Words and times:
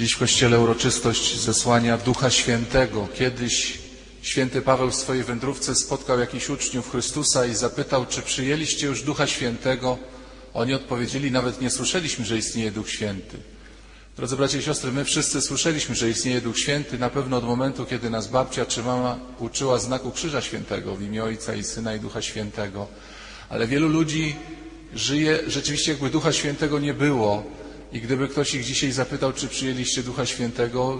Dziś 0.00 0.12
w 0.12 0.18
Kościele 0.18 0.60
uroczystość 0.60 1.40
zesłania 1.40 1.98
Ducha 1.98 2.30
Świętego. 2.30 3.08
Kiedyś 3.14 3.78
święty 4.22 4.62
Paweł 4.62 4.90
w 4.90 4.94
swojej 4.94 5.24
wędrówce 5.24 5.74
spotkał 5.74 6.20
jakichś 6.20 6.48
uczniów 6.48 6.90
Chrystusa 6.90 7.46
i 7.46 7.54
zapytał, 7.54 8.06
czy 8.06 8.22
przyjęliście 8.22 8.86
już 8.86 9.02
Ducha 9.02 9.26
Świętego? 9.26 9.98
Oni 10.54 10.74
odpowiedzieli, 10.74 11.30
nawet 11.30 11.60
nie 11.60 11.70
słyszeliśmy, 11.70 12.24
że 12.24 12.38
istnieje 12.38 12.70
Duch 12.70 12.90
Święty. 12.90 13.36
Drodzy 14.16 14.36
bracia 14.36 14.58
i 14.58 14.62
siostry, 14.62 14.92
my 14.92 15.04
wszyscy 15.04 15.40
słyszeliśmy, 15.40 15.94
że 15.94 16.10
istnieje 16.10 16.40
Duch 16.40 16.58
Święty, 16.58 16.98
na 16.98 17.10
pewno 17.10 17.36
od 17.36 17.44
momentu, 17.44 17.86
kiedy 17.86 18.10
nas 18.10 18.28
babcia 18.28 18.66
czy 18.66 18.82
mama 18.82 19.18
uczyła 19.38 19.78
znaku 19.78 20.10
Krzyża 20.10 20.40
Świętego 20.40 20.96
w 20.96 21.02
imię 21.02 21.24
Ojca 21.24 21.54
i 21.54 21.64
Syna 21.64 21.94
i 21.94 22.00
Ducha 22.00 22.22
Świętego. 22.22 22.86
Ale 23.48 23.66
wielu 23.66 23.88
ludzi 23.88 24.36
żyje 24.94 25.40
rzeczywiście, 25.46 25.92
jakby 25.92 26.10
Ducha 26.10 26.32
Świętego 26.32 26.78
nie 26.78 26.94
było. 26.94 27.59
I 27.92 28.00
gdyby 28.00 28.28
ktoś 28.28 28.54
ich 28.54 28.64
dzisiaj 28.64 28.92
zapytał, 28.92 29.32
czy 29.32 29.48
przyjęliście 29.48 30.02
Ducha 30.02 30.26
Świętego, 30.26 30.98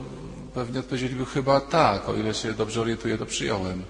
pewnie 0.55 0.80
odpowiedzieliby 0.80 1.27
chyba 1.27 1.60
tak, 1.60 2.09
o 2.09 2.15
ile 2.15 2.34
się 2.34 2.52
dobrze 2.52 2.80
orientuję, 2.80 3.19
to 3.19 3.27
przyjąłem. 3.27 3.82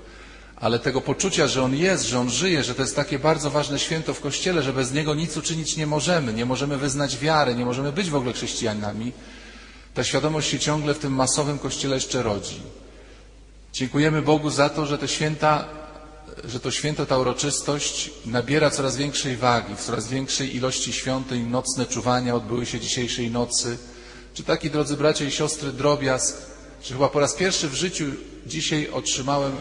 Ale 0.57 0.79
tego 0.79 1.01
poczucia, 1.01 1.47
że 1.47 1.63
On 1.63 1.77
jest, 1.77 2.09
że 2.09 2.19
On 2.21 2.31
żyje, 2.31 2.65
że 2.65 2.75
to 2.75 2.83
jest 2.83 2.97
takie 2.97 3.19
bardzo 3.19 3.51
ważne 3.51 3.79
święto 3.79 4.15
w 4.15 4.21
Kościele, 4.21 4.63
że 4.63 4.73
bez 4.73 4.93
Niego 4.93 5.15
nic 5.15 5.37
uczynić 5.37 5.77
nie 5.77 5.87
możemy, 5.87 6.33
nie 6.33 6.47
możemy 6.47 6.79
wyznać 6.79 7.19
wiary, 7.19 7.55
nie 7.55 7.65
możemy 7.65 7.93
być 7.93 8.11
w 8.11 8.15
ogóle 8.15 8.33
chrześcijanami, 8.33 9.13
ta 9.95 10.05
świadomość 10.05 10.51
się 10.51 10.59
ciągle 10.59 10.95
w 10.95 10.99
tym 10.99 11.13
masowym 11.13 11.59
Kościele 11.59 11.95
jeszcze 11.95 12.23
rodzi. 12.23 12.61
Dziękujemy 13.73 14.23
Bogu 14.23 14.51
za 14.51 14.69
to, 14.69 14.87
że 14.87 14.99
te 14.99 15.09
święta, 15.09 15.65
że 16.45 16.61
to 16.61 16.71
święto, 16.71 17.07
ta 17.07 17.19
uroczystość 17.19 18.11
nabiera 18.27 18.71
coraz 18.71 18.97
większej 18.97 19.37
wagi, 19.37 19.75
w 19.77 19.81
coraz 19.81 20.09
większej 20.09 20.57
ilości 20.57 20.93
świątyń, 20.93 21.47
nocne 21.47 21.87
czuwania 21.87 22.35
odbyły 22.35 22.67
się 22.67 22.81
dzisiejszej 22.81 23.31
nocy. 23.31 23.79
Czy 24.35 24.43
taki, 24.43 24.71
drodzy 24.71 24.97
bracia 24.97 25.25
i 25.25 25.31
siostry, 25.31 25.73
drobiazg, 25.73 26.37
że 26.83 26.95
chyba 26.95 27.09
po 27.09 27.21
raz 27.21 27.35
pierwszy 27.35 27.69
w 27.69 27.75
życiu 27.75 28.05
dzisiaj 28.47 28.91
otrzymałem 28.93 29.53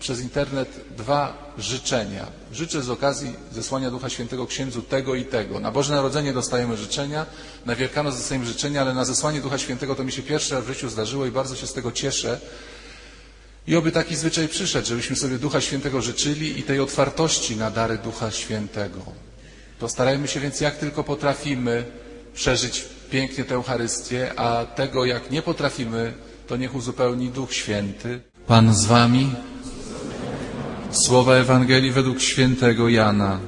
przez 0.00 0.20
internet 0.20 0.80
dwa 0.96 1.52
życzenia. 1.58 2.26
Życzę 2.52 2.82
z 2.82 2.90
okazji 2.90 3.32
zesłania 3.52 3.90
Ducha 3.90 4.08
Świętego 4.10 4.46
księdzu 4.46 4.82
tego 4.82 5.14
i 5.14 5.24
tego. 5.24 5.60
Na 5.60 5.70
Boże 5.70 5.94
Narodzenie 5.94 6.32
dostajemy 6.32 6.76
życzenia, 6.76 7.26
na 7.66 7.74
Wielkanoc 7.74 8.16
dostajemy 8.16 8.46
życzenia, 8.46 8.80
ale 8.80 8.94
na 8.94 9.04
zesłanie 9.04 9.40
Ducha 9.40 9.58
Świętego 9.58 9.94
to 9.94 10.04
mi 10.04 10.12
się 10.12 10.22
pierwszy 10.22 10.54
raz 10.54 10.64
w 10.64 10.68
życiu 10.68 10.88
zdarzyło 10.88 11.26
i 11.26 11.30
bardzo 11.30 11.56
się 11.56 11.66
z 11.66 11.72
tego 11.72 11.92
cieszę. 11.92 12.40
I 13.68 13.76
oby 13.76 13.92
taki 13.92 14.16
zwyczaj 14.16 14.48
przyszedł, 14.48 14.88
żebyśmy 14.88 15.16
sobie 15.16 15.38
Ducha 15.38 15.60
Świętego 15.60 16.02
życzyli 16.02 16.60
i 16.60 16.62
tej 16.62 16.80
otwartości 16.80 17.56
na 17.56 17.70
dary 17.70 17.98
Ducha 17.98 18.30
Świętego. 18.30 19.00
Postarajmy 19.80 20.28
się 20.28 20.40
więc 20.40 20.60
jak 20.60 20.76
tylko 20.76 21.04
potrafimy 21.04 21.84
przeżyć 22.34 22.84
pięknie 23.10 23.44
tę 23.44 23.54
Eucharystię, 23.54 24.40
a 24.40 24.66
tego 24.66 25.04
jak 25.04 25.30
nie 25.30 25.42
potrafimy, 25.42 26.12
to 26.46 26.56
niech 26.56 26.74
uzupełni 26.74 27.28
Duch 27.28 27.54
Święty. 27.54 28.20
Pan 28.46 28.74
z 28.74 28.84
Wami. 28.84 29.30
Słowa 30.90 31.34
Ewangelii 31.34 31.90
według 31.90 32.20
świętego 32.20 32.88
Jana. 32.88 33.40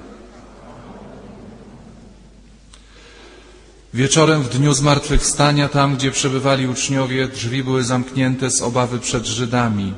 Wieczorem 3.94 4.42
w 4.42 4.48
dniu 4.48 4.72
zmartwychwstania, 4.72 5.68
tam 5.68 5.96
gdzie 5.96 6.10
przebywali 6.10 6.68
uczniowie, 6.68 7.28
drzwi 7.28 7.64
były 7.64 7.84
zamknięte 7.84 8.50
z 8.50 8.62
obawy 8.62 8.98
przed 8.98 9.26
Żydami. 9.26 9.94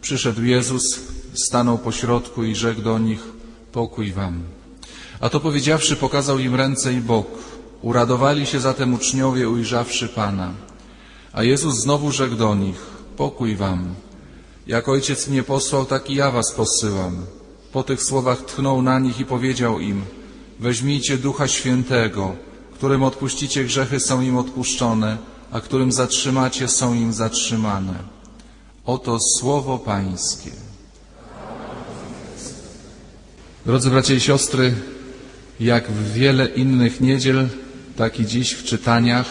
Przyszedł 0.00 0.42
Jezus, 0.42 1.00
stanął 1.34 1.78
pośrodku 1.78 2.44
i 2.44 2.54
rzekł 2.54 2.82
do 2.82 2.98
nich, 2.98 3.20
pokój 3.72 4.12
wam. 4.12 4.42
A 5.20 5.28
to 5.28 5.40
powiedziawszy, 5.40 5.96
pokazał 5.96 6.38
im 6.38 6.54
ręce 6.54 6.92
i 6.92 7.00
bok. 7.00 7.26
Uradowali 7.82 8.46
się 8.46 8.60
zatem 8.60 8.94
uczniowie, 8.94 9.48
ujrzawszy 9.48 10.08
Pana. 10.08 10.52
A 11.32 11.42
Jezus 11.42 11.74
znowu 11.74 12.12
rzekł 12.12 12.34
do 12.34 12.54
nich, 12.54 12.86
pokój 13.16 13.56
wam. 13.56 13.94
Jak 14.66 14.88
ojciec 14.88 15.28
mnie 15.28 15.42
posłał, 15.42 15.84
tak 15.84 16.10
i 16.10 16.14
ja 16.14 16.30
was 16.30 16.52
posyłam. 16.52 17.26
Po 17.72 17.82
tych 17.82 18.02
słowach 18.02 18.44
tchnął 18.44 18.82
na 18.82 18.98
nich 18.98 19.20
i 19.20 19.24
powiedział 19.24 19.80
im, 19.80 20.02
weźmijcie 20.60 21.18
Ducha 21.18 21.48
Świętego, 21.48 22.32
którym 22.74 23.02
odpuścicie 23.02 23.64
grzechy 23.64 24.00
są 24.00 24.20
im 24.20 24.36
odpuszczone, 24.36 25.18
a 25.52 25.60
którym 25.60 25.92
zatrzymacie 25.92 26.68
są 26.68 26.94
im 26.94 27.12
zatrzymane. 27.12 28.19
Oto 28.90 29.18
słowo 29.20 29.78
Pańskie. 29.78 30.50
Drodzy 33.66 33.90
bracia 33.90 34.14
i 34.14 34.20
siostry, 34.20 34.74
jak 35.60 35.90
w 35.90 36.12
wiele 36.12 36.46
innych 36.46 37.00
niedziel, 37.00 37.48
tak 37.96 38.20
i 38.20 38.26
dziś 38.26 38.52
w 38.52 38.64
czytaniach 38.64 39.26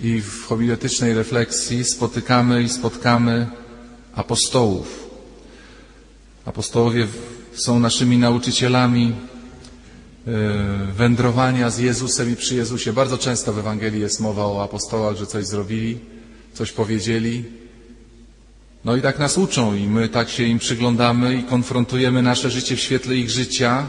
i 0.00 0.20
w 0.20 0.44
homiletycznej 0.44 1.14
refleksji 1.14 1.84
spotykamy 1.84 2.62
i 2.62 2.68
spotkamy 2.68 3.46
apostołów. 4.14 5.08
Apostołowie 6.44 7.06
są 7.54 7.78
naszymi 7.78 8.18
nauczycielami 8.18 9.12
e, 9.12 10.32
wędrowania 10.92 11.70
z 11.70 11.78
Jezusem 11.78 12.32
i 12.32 12.36
przy 12.36 12.54
Jezusie. 12.54 12.92
Bardzo 12.92 13.18
często 13.18 13.52
w 13.52 13.58
Ewangelii 13.58 14.00
jest 14.00 14.20
mowa 14.20 14.46
o 14.46 14.62
apostołach, 14.62 15.16
że 15.16 15.26
coś 15.26 15.46
zrobili, 15.46 15.98
coś 16.54 16.72
powiedzieli. 16.72 17.65
No 18.84 18.96
i 18.96 19.02
tak 19.02 19.18
nas 19.18 19.38
uczą 19.38 19.74
i 19.74 19.86
my 19.86 20.08
tak 20.08 20.28
się 20.28 20.42
im 20.42 20.58
przyglądamy 20.58 21.34
i 21.34 21.42
konfrontujemy 21.42 22.22
nasze 22.22 22.50
życie 22.50 22.76
w 22.76 22.80
świetle 22.80 23.16
ich 23.16 23.30
życia. 23.30 23.86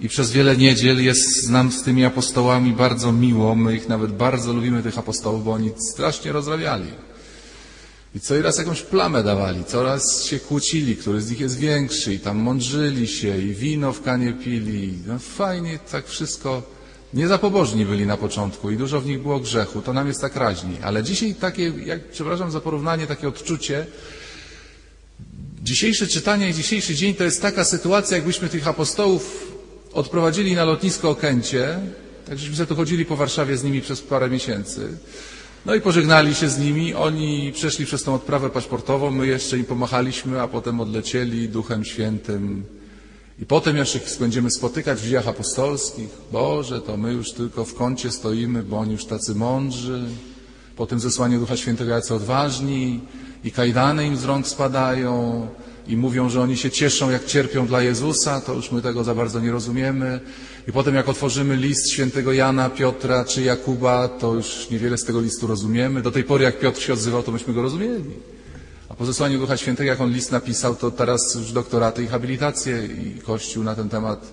I 0.00 0.08
przez 0.08 0.32
wiele 0.32 0.56
niedziel 0.56 1.04
jest 1.04 1.50
nam 1.50 1.72
z 1.72 1.82
tymi 1.82 2.04
apostołami 2.04 2.72
bardzo 2.72 3.12
miło. 3.12 3.54
My 3.54 3.76
ich 3.76 3.88
nawet 3.88 4.12
bardzo 4.12 4.52
lubimy, 4.52 4.82
tych 4.82 4.98
apostołów, 4.98 5.44
bo 5.44 5.52
oni 5.52 5.70
strasznie 5.92 6.32
rozrabiali. 6.32 6.90
I 8.14 8.20
co 8.20 8.36
i 8.36 8.42
raz 8.42 8.58
jakąś 8.58 8.82
plamę 8.82 9.22
dawali, 9.22 9.64
coraz 9.64 10.24
się 10.24 10.40
kłócili, 10.40 10.96
który 10.96 11.20
z 11.20 11.30
nich 11.30 11.40
jest 11.40 11.58
większy 11.58 12.14
i 12.14 12.18
tam 12.18 12.38
mądrzyli 12.38 13.08
się 13.08 13.38
i 13.38 13.54
wino 13.54 13.92
w 13.92 14.02
kanie 14.02 14.32
pili. 14.32 14.98
No 15.06 15.18
fajnie 15.18 15.78
tak 15.92 16.08
wszystko. 16.08 16.62
Niezapobożni 17.14 17.86
byli 17.86 18.06
na 18.06 18.16
początku 18.16 18.70
i 18.70 18.76
dużo 18.76 19.00
w 19.00 19.06
nich 19.06 19.22
było 19.22 19.40
grzechu, 19.40 19.82
to 19.82 19.92
nam 19.92 20.06
jest 20.06 20.20
tak 20.20 20.36
raźniej. 20.36 20.78
Ale 20.82 21.02
dzisiaj 21.02 21.34
takie, 21.34 21.72
jak, 21.84 22.08
przepraszam 22.08 22.50
za 22.50 22.60
porównanie, 22.60 23.06
takie 23.06 23.28
odczucie, 23.28 23.86
dzisiejsze 25.62 26.06
czytanie 26.06 26.50
i 26.50 26.54
dzisiejszy 26.54 26.94
dzień 26.94 27.14
to 27.14 27.24
jest 27.24 27.42
taka 27.42 27.64
sytuacja, 27.64 28.16
jakbyśmy 28.16 28.48
tych 28.48 28.68
apostołów 28.68 29.52
odprowadzili 29.92 30.54
na 30.54 30.64
lotnisko 30.64 31.10
Okęcie, 31.10 31.80
tak 32.26 32.38
żeśmy 32.38 32.56
sobie 32.56 32.66
tu 32.66 32.76
chodzili 32.76 33.04
po 33.04 33.16
Warszawie 33.16 33.56
z 33.56 33.64
nimi 33.64 33.80
przez 33.80 34.00
parę 34.00 34.30
miesięcy. 34.30 34.88
No 35.66 35.74
i 35.74 35.80
pożegnali 35.80 36.34
się 36.34 36.48
z 36.48 36.58
nimi. 36.58 36.94
Oni 36.94 37.52
przeszli 37.54 37.86
przez 37.86 38.02
tą 38.02 38.14
odprawę 38.14 38.50
paszportową, 38.50 39.10
my 39.10 39.26
jeszcze 39.26 39.58
im 39.58 39.64
pomachaliśmy, 39.64 40.40
a 40.42 40.48
potem 40.48 40.80
odlecieli 40.80 41.48
Duchem 41.48 41.84
Świętym. 41.84 42.64
I 43.40 43.46
potem 43.46 43.76
jeszcze 43.76 43.98
ich 43.98 44.04
będziemy 44.20 44.50
spotykać 44.50 45.00
w 45.00 45.04
dziejach 45.04 45.28
apostolskich. 45.28 46.08
Boże, 46.32 46.80
to 46.80 46.96
my 46.96 47.12
już 47.12 47.32
tylko 47.32 47.64
w 47.64 47.74
kącie 47.74 48.10
stoimy, 48.10 48.62
bo 48.62 48.78
oni 48.78 48.92
już 48.92 49.04
tacy 49.04 49.34
mądrzy. 49.34 50.02
Po 50.76 50.86
tym 50.86 51.00
zesłaniu 51.00 51.40
Ducha 51.40 51.56
Świętego 51.56 51.90
jacy 51.90 52.14
odważni 52.14 53.00
i 53.44 53.52
kajdany 53.52 54.06
im 54.06 54.16
z 54.16 54.24
rąk 54.24 54.46
spadają 54.46 55.46
i 55.88 55.96
mówią, 55.96 56.28
że 56.28 56.40
oni 56.40 56.56
się 56.56 56.70
cieszą, 56.70 57.10
jak 57.10 57.26
cierpią 57.26 57.66
dla 57.66 57.82
Jezusa, 57.82 58.40
to 58.40 58.54
już 58.54 58.72
my 58.72 58.82
tego 58.82 59.04
za 59.04 59.14
bardzo 59.14 59.40
nie 59.40 59.50
rozumiemy. 59.50 60.20
I 60.68 60.72
potem 60.72 60.94
jak 60.94 61.08
otworzymy 61.08 61.56
list 61.56 61.90
świętego 61.90 62.32
Jana, 62.32 62.70
Piotra 62.70 63.24
czy 63.24 63.42
Jakuba, 63.42 64.08
to 64.08 64.34
już 64.34 64.70
niewiele 64.70 64.98
z 64.98 65.04
tego 65.04 65.20
listu 65.20 65.46
rozumiemy. 65.46 66.02
Do 66.02 66.10
tej 66.10 66.24
pory 66.24 66.44
jak 66.44 66.58
Piotr 66.58 66.80
się 66.80 66.92
odzywał, 66.92 67.22
to 67.22 67.32
myśmy 67.32 67.54
go 67.54 67.62
rozumieli. 67.62 68.10
Po 69.00 69.28
Ducha 69.28 69.56
Świętego, 69.56 69.88
jak 69.88 70.00
on 70.00 70.12
list 70.12 70.32
napisał, 70.32 70.76
to 70.76 70.90
teraz 70.90 71.34
już 71.34 71.52
doktoraty 71.52 72.04
i 72.04 72.06
habilitacje 72.06 72.86
i 72.86 73.20
Kościół 73.20 73.64
na 73.64 73.74
ten 73.74 73.88
temat 73.88 74.32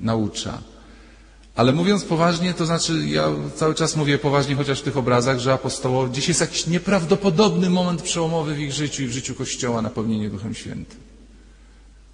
naucza. 0.00 0.62
Ale 1.54 1.72
mówiąc 1.72 2.04
poważnie, 2.04 2.54
to 2.54 2.66
znaczy 2.66 3.06
ja 3.06 3.28
cały 3.56 3.74
czas 3.74 3.96
mówię 3.96 4.18
poważnie, 4.18 4.54
chociaż 4.54 4.80
w 4.80 4.82
tych 4.82 4.96
obrazach, 4.96 5.38
że 5.38 5.52
apostołowie, 5.52 6.12
dziś 6.12 6.28
jest 6.28 6.40
jakiś 6.40 6.66
nieprawdopodobny 6.66 7.70
moment 7.70 8.02
przełomowy 8.02 8.54
w 8.54 8.58
ich 8.58 8.72
życiu 8.72 9.02
i 9.02 9.06
w 9.06 9.12
życiu 9.12 9.34
Kościoła, 9.34 9.82
napełnienie 9.82 10.30
Duchem 10.30 10.54
Świętym. 10.54 11.00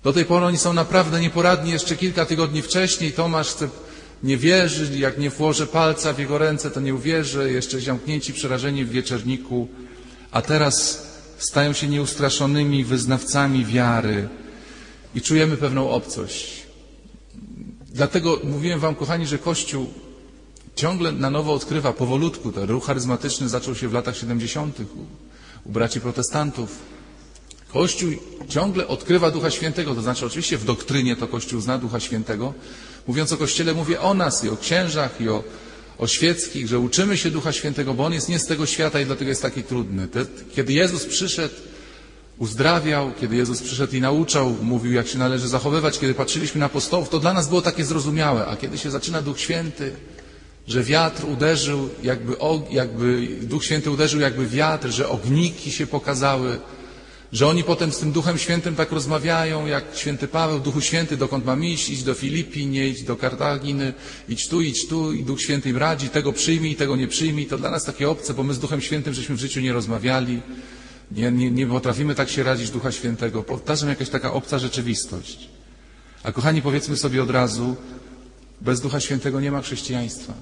Do 0.03 0.13
tej 0.13 0.25
pory 0.25 0.47
oni 0.47 0.59
są 0.59 0.73
naprawdę 0.73 1.21
nieporadni. 1.21 1.71
Jeszcze 1.71 1.97
kilka 1.97 2.27
tygodni 2.27 2.63
wcześniej 2.63 3.13
Tomasz 3.13 3.49
chce, 3.49 3.69
nie 4.23 4.37
wierzy, 4.37 4.99
jak 4.99 5.19
nie 5.19 5.31
włożę 5.31 5.67
palca 5.67 6.13
w 6.13 6.19
jego 6.19 6.39
ręce, 6.39 6.71
to 6.71 6.81
nie 6.81 6.95
uwierzy. 6.95 7.53
Jeszcze 7.53 7.81
zamknięci, 7.81 8.33
przerażeni 8.33 8.85
w 8.85 8.91
wieczerniku. 8.91 9.69
A 10.31 10.43
teraz 10.43 11.05
stają 11.39 11.73
się 11.73 11.89
nieustraszonymi 11.89 12.85
wyznawcami 12.85 13.65
wiary 13.65 14.29
i 15.15 15.21
czujemy 15.21 15.57
pewną 15.57 15.91
obcość. 15.91 16.63
Dlatego 17.89 18.41
mówiłem 18.45 18.81
Wam, 18.81 18.95
kochani, 18.95 19.27
że 19.27 19.39
Kościół 19.39 19.87
ciągle 20.77 21.13
na 21.13 21.31
nowo 21.31 21.53
odkrywa 21.53 21.93
powolutku. 21.93 22.53
Ten 22.53 22.65
ruch 22.65 22.87
charyzmatyczny 22.87 23.49
zaczął 23.49 23.75
się 23.75 23.89
w 23.89 23.93
latach 23.93 24.17
70. 24.17 24.81
u, 24.81 24.85
u 25.69 25.73
braci 25.73 26.01
protestantów. 26.01 26.79
Kościół 27.73 28.11
ciągle 28.49 28.89
odkrywa 28.89 29.31
Ducha 29.31 29.51
Świętego, 29.51 29.95
to 29.95 30.03
znaczy 30.03 30.27
oczywiście 30.27 30.59
w 30.59 30.65
doktrynie 30.65 31.17
to 31.17 31.29
Kościół 31.29 31.61
zna 31.61 31.79
Ducha 31.79 32.01
Świętego. 32.01 32.55
Mówiąc 33.07 33.33
o 33.33 33.37
Kościele 33.37 33.75
mówię 33.75 34.01
o 34.01 34.15
nas 34.15 34.45
i 34.45 34.49
o 34.49 34.57
księżach 34.57 35.21
i 35.21 35.29
o 35.29 35.45
o 35.99 36.07
świeckich, 36.07 36.69
że 36.69 36.79
uczymy 36.79 37.17
się 37.17 37.31
Ducha 37.31 37.53
Świętego, 37.53 37.95
bo 37.95 38.05
On 38.05 38.13
jest 38.13 38.29
nie 38.29 38.39
z 38.39 38.47
tego 38.47 38.67
świata 38.67 39.01
i 39.01 39.07
dlatego 39.07 39.29
jest 39.29 39.43
taki 39.43 39.63
trudny. 39.63 40.09
Kiedy 40.55 40.73
Jezus 40.73 41.05
przyszedł, 41.05 41.55
uzdrawiał, 42.39 43.13
kiedy 43.21 43.37
Jezus 43.37 43.63
przyszedł 43.63 43.97
i 43.97 44.01
nauczał, 44.01 44.57
mówił, 44.63 44.93
jak 44.93 45.09
się 45.09 45.19
należy 45.19 45.49
zachowywać, 45.49 45.99
kiedy 45.99 46.15
patrzyliśmy 46.15 46.59
na 46.59 46.67
apostołów, 46.67 47.09
to 47.09 47.21
dla 47.21 47.33
nas 47.33 47.49
było 47.49 47.63
takie 47.63 47.85
zrozumiałe, 47.85 48.47
a 48.47 48.57
kiedy 48.57 48.79
się 48.79 48.91
zaczyna 48.91 49.23
Duch 49.23 49.41
Święty, 49.41 49.93
że 50.69 50.83
wiatr 50.83 51.25
uderzył, 51.25 51.89
jakby, 52.03 52.37
jakby 52.71 53.29
Duch 53.43 53.65
Święty 53.65 53.91
uderzył 53.91 54.21
jakby 54.21 54.47
wiatr, 54.47 54.89
że 54.89 55.09
ogniki 55.09 55.73
się 55.73 55.87
pokazały, 55.87 56.59
że 57.33 57.47
oni 57.47 57.65
potem 57.65 57.93
z 57.93 57.99
tym 57.99 58.13
Duchem 58.13 58.39
Świętym 58.39 58.77
tak 58.77 58.93
rozmawiają, 58.93 59.67
jak 59.67 59.85
święty 59.95 60.29
Paweł, 60.29 60.61
Duchu 60.61 60.81
Święty, 60.81 61.17
dokąd 61.17 61.45
mam 61.45 61.65
iść, 61.65 61.91
idź 61.91 62.03
do 62.03 62.15
Filipi, 62.15 62.67
nie 62.67 62.95
do 62.95 63.17
Kartaginy, 63.17 63.93
idź 64.29 64.49
tu, 64.49 64.61
idź 64.61 64.89
tu 64.89 65.13
i 65.13 65.25
Duch 65.25 65.41
Święty 65.41 65.71
im 65.71 65.77
radzi, 65.77 66.09
tego 66.09 66.33
przyjmij, 66.33 66.77
tego 66.77 66.97
nie 66.97 67.09
przyjmij. 67.09 67.47
To 67.47 67.59
dla 67.59 67.71
nas 67.71 67.85
takie 67.85 68.11
obce, 68.11 68.35
bo 68.35 68.43
my 68.43 68.55
z 68.55 68.59
Duchem 68.59 68.81
Świętym 68.81 69.15
żeśmy 69.15 69.37
w 69.37 69.39
życiu 69.39 69.61
nie 69.61 69.73
rozmawiali, 69.73 70.41
nie, 71.13 71.33
nie, 71.33 71.51
nie 71.51 71.67
potrafimy 71.67 72.15
tak 72.15 72.31
się 72.31 72.43
radzić 72.43 72.71
Ducha 72.71 72.93
Świętego. 72.93 73.43
Powtarzam 73.43 73.89
jakaś 73.89 74.09
taka 74.09 74.33
obca 74.33 74.59
rzeczywistość. 74.59 75.49
A 76.23 76.33
kochani, 76.33 76.63
powiedzmy 76.63 76.97
sobie 76.97 77.23
od 77.23 77.31
razu, 77.31 77.77
bez 78.61 78.81
Ducha 78.81 79.01
Świętego 79.01 79.41
nie 79.41 79.53
ma 79.53 79.63
chrześcijaństwa. 79.63 80.33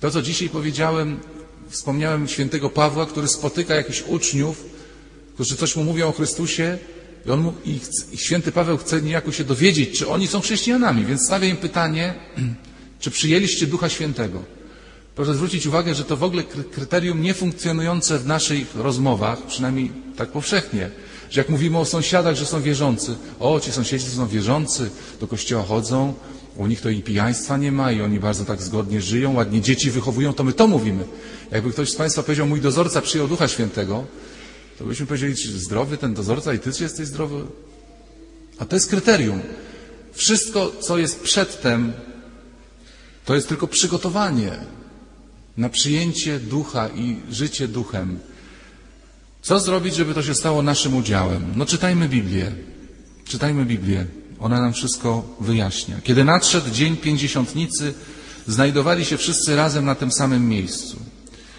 To, 0.00 0.10
co 0.10 0.22
dzisiaj 0.22 0.48
powiedziałem, 0.48 1.20
wspomniałem 1.68 2.28
świętego 2.28 2.70
Pawła, 2.70 3.06
który 3.06 3.28
spotyka 3.28 3.74
jakichś 3.74 4.02
uczniów, 4.06 4.64
którzy 5.34 5.56
coś 5.56 5.76
mu 5.76 5.84
mówią 5.84 6.08
o 6.08 6.12
Chrystusie 6.12 6.78
i, 7.26 7.30
on 7.30 7.40
mu, 7.40 7.52
i, 7.64 7.80
i 8.12 8.18
święty 8.18 8.52
Paweł 8.52 8.78
chce 8.78 9.02
niejako 9.02 9.32
się 9.32 9.44
dowiedzieć, 9.44 9.98
czy 9.98 10.08
oni 10.08 10.26
są 10.26 10.40
chrześcijanami, 10.40 11.04
więc 11.04 11.26
stawia 11.26 11.48
im 11.48 11.56
pytanie, 11.56 12.14
czy 13.00 13.10
przyjęliście 13.10 13.66
Ducha 13.66 13.88
Świętego. 13.88 14.42
Proszę 15.14 15.34
zwrócić 15.34 15.66
uwagę, 15.66 15.94
że 15.94 16.04
to 16.04 16.16
w 16.16 16.22
ogóle 16.22 16.42
kryterium 16.72 17.22
niefunkcjonujące 17.22 18.18
w 18.18 18.26
naszych 18.26 18.76
rozmowach, 18.76 19.46
przynajmniej 19.46 19.92
tak 20.16 20.28
powszechnie, 20.28 20.90
że 21.30 21.40
jak 21.40 21.48
mówimy 21.48 21.78
o 21.78 21.84
sąsiadach, 21.84 22.36
że 22.36 22.46
są 22.46 22.62
wierzący, 22.62 23.14
o, 23.40 23.60
ci 23.60 23.72
sąsiedzi 23.72 24.06
są 24.06 24.28
wierzący, 24.28 24.90
do 25.20 25.26
kościoła 25.26 25.64
chodzą, 25.64 26.14
u 26.56 26.66
nich 26.66 26.80
to 26.80 26.90
i 26.90 27.02
pijaństwa 27.02 27.56
nie 27.56 27.72
ma 27.72 27.92
i 27.92 28.02
oni 28.02 28.20
bardzo 28.20 28.44
tak 28.44 28.62
zgodnie 28.62 29.00
żyją, 29.00 29.34
ładnie 29.34 29.60
dzieci 29.60 29.90
wychowują, 29.90 30.32
to 30.32 30.44
my 30.44 30.52
to 30.52 30.66
mówimy. 30.66 31.04
Jakby 31.50 31.70
ktoś 31.70 31.90
z 31.90 31.96
Państwa 31.96 32.22
powiedział, 32.22 32.46
mój 32.46 32.60
dozorca 32.60 33.00
przyjął 33.00 33.28
Ducha 33.28 33.48
Świętego, 33.48 34.04
to 34.78 34.84
byśmy 34.84 35.06
powiedzieli, 35.06 35.36
czy 35.36 35.58
zdrowy 35.58 35.96
ten 35.96 36.14
dozorca 36.14 36.54
i 36.54 36.58
Ty 36.58 36.72
czy 36.72 36.82
jesteś 36.82 37.06
zdrowy? 37.06 37.44
A 38.58 38.64
to 38.64 38.76
jest 38.76 38.90
kryterium. 38.90 39.40
Wszystko, 40.12 40.72
co 40.80 40.98
jest 40.98 41.20
przedtem, 41.20 41.92
to 43.24 43.34
jest 43.34 43.48
tylko 43.48 43.66
przygotowanie 43.66 44.52
na 45.56 45.68
przyjęcie 45.68 46.40
ducha 46.40 46.88
i 46.88 47.16
życie 47.30 47.68
duchem. 47.68 48.18
Co 49.42 49.60
zrobić, 49.60 49.94
żeby 49.94 50.14
to 50.14 50.22
się 50.22 50.34
stało 50.34 50.62
naszym 50.62 50.96
udziałem? 50.96 51.52
No 51.56 51.66
czytajmy 51.66 52.08
Biblię. 52.08 52.52
Czytajmy 53.24 53.64
Biblię. 53.64 54.06
Ona 54.40 54.60
nam 54.60 54.72
wszystko 54.72 55.36
wyjaśnia. 55.40 56.00
Kiedy 56.04 56.24
nadszedł 56.24 56.70
dzień 56.70 56.96
pięćdziesiątnicy, 56.96 57.94
znajdowali 58.46 59.04
się 59.04 59.16
wszyscy 59.16 59.56
razem 59.56 59.84
na 59.84 59.94
tym 59.94 60.12
samym 60.12 60.48
miejscu. 60.48 60.96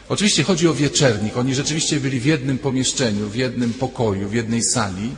Oczywiście 0.09 0.43
chodzi 0.43 0.67
o 0.67 0.73
wieczernik. 0.73 1.37
Oni 1.37 1.55
rzeczywiście 1.55 1.99
byli 1.99 2.19
w 2.19 2.25
jednym 2.25 2.57
pomieszczeniu, 2.57 3.29
w 3.29 3.35
jednym 3.35 3.73
pokoju, 3.73 4.29
w 4.29 4.33
jednej 4.33 4.63
sali, 4.63 5.15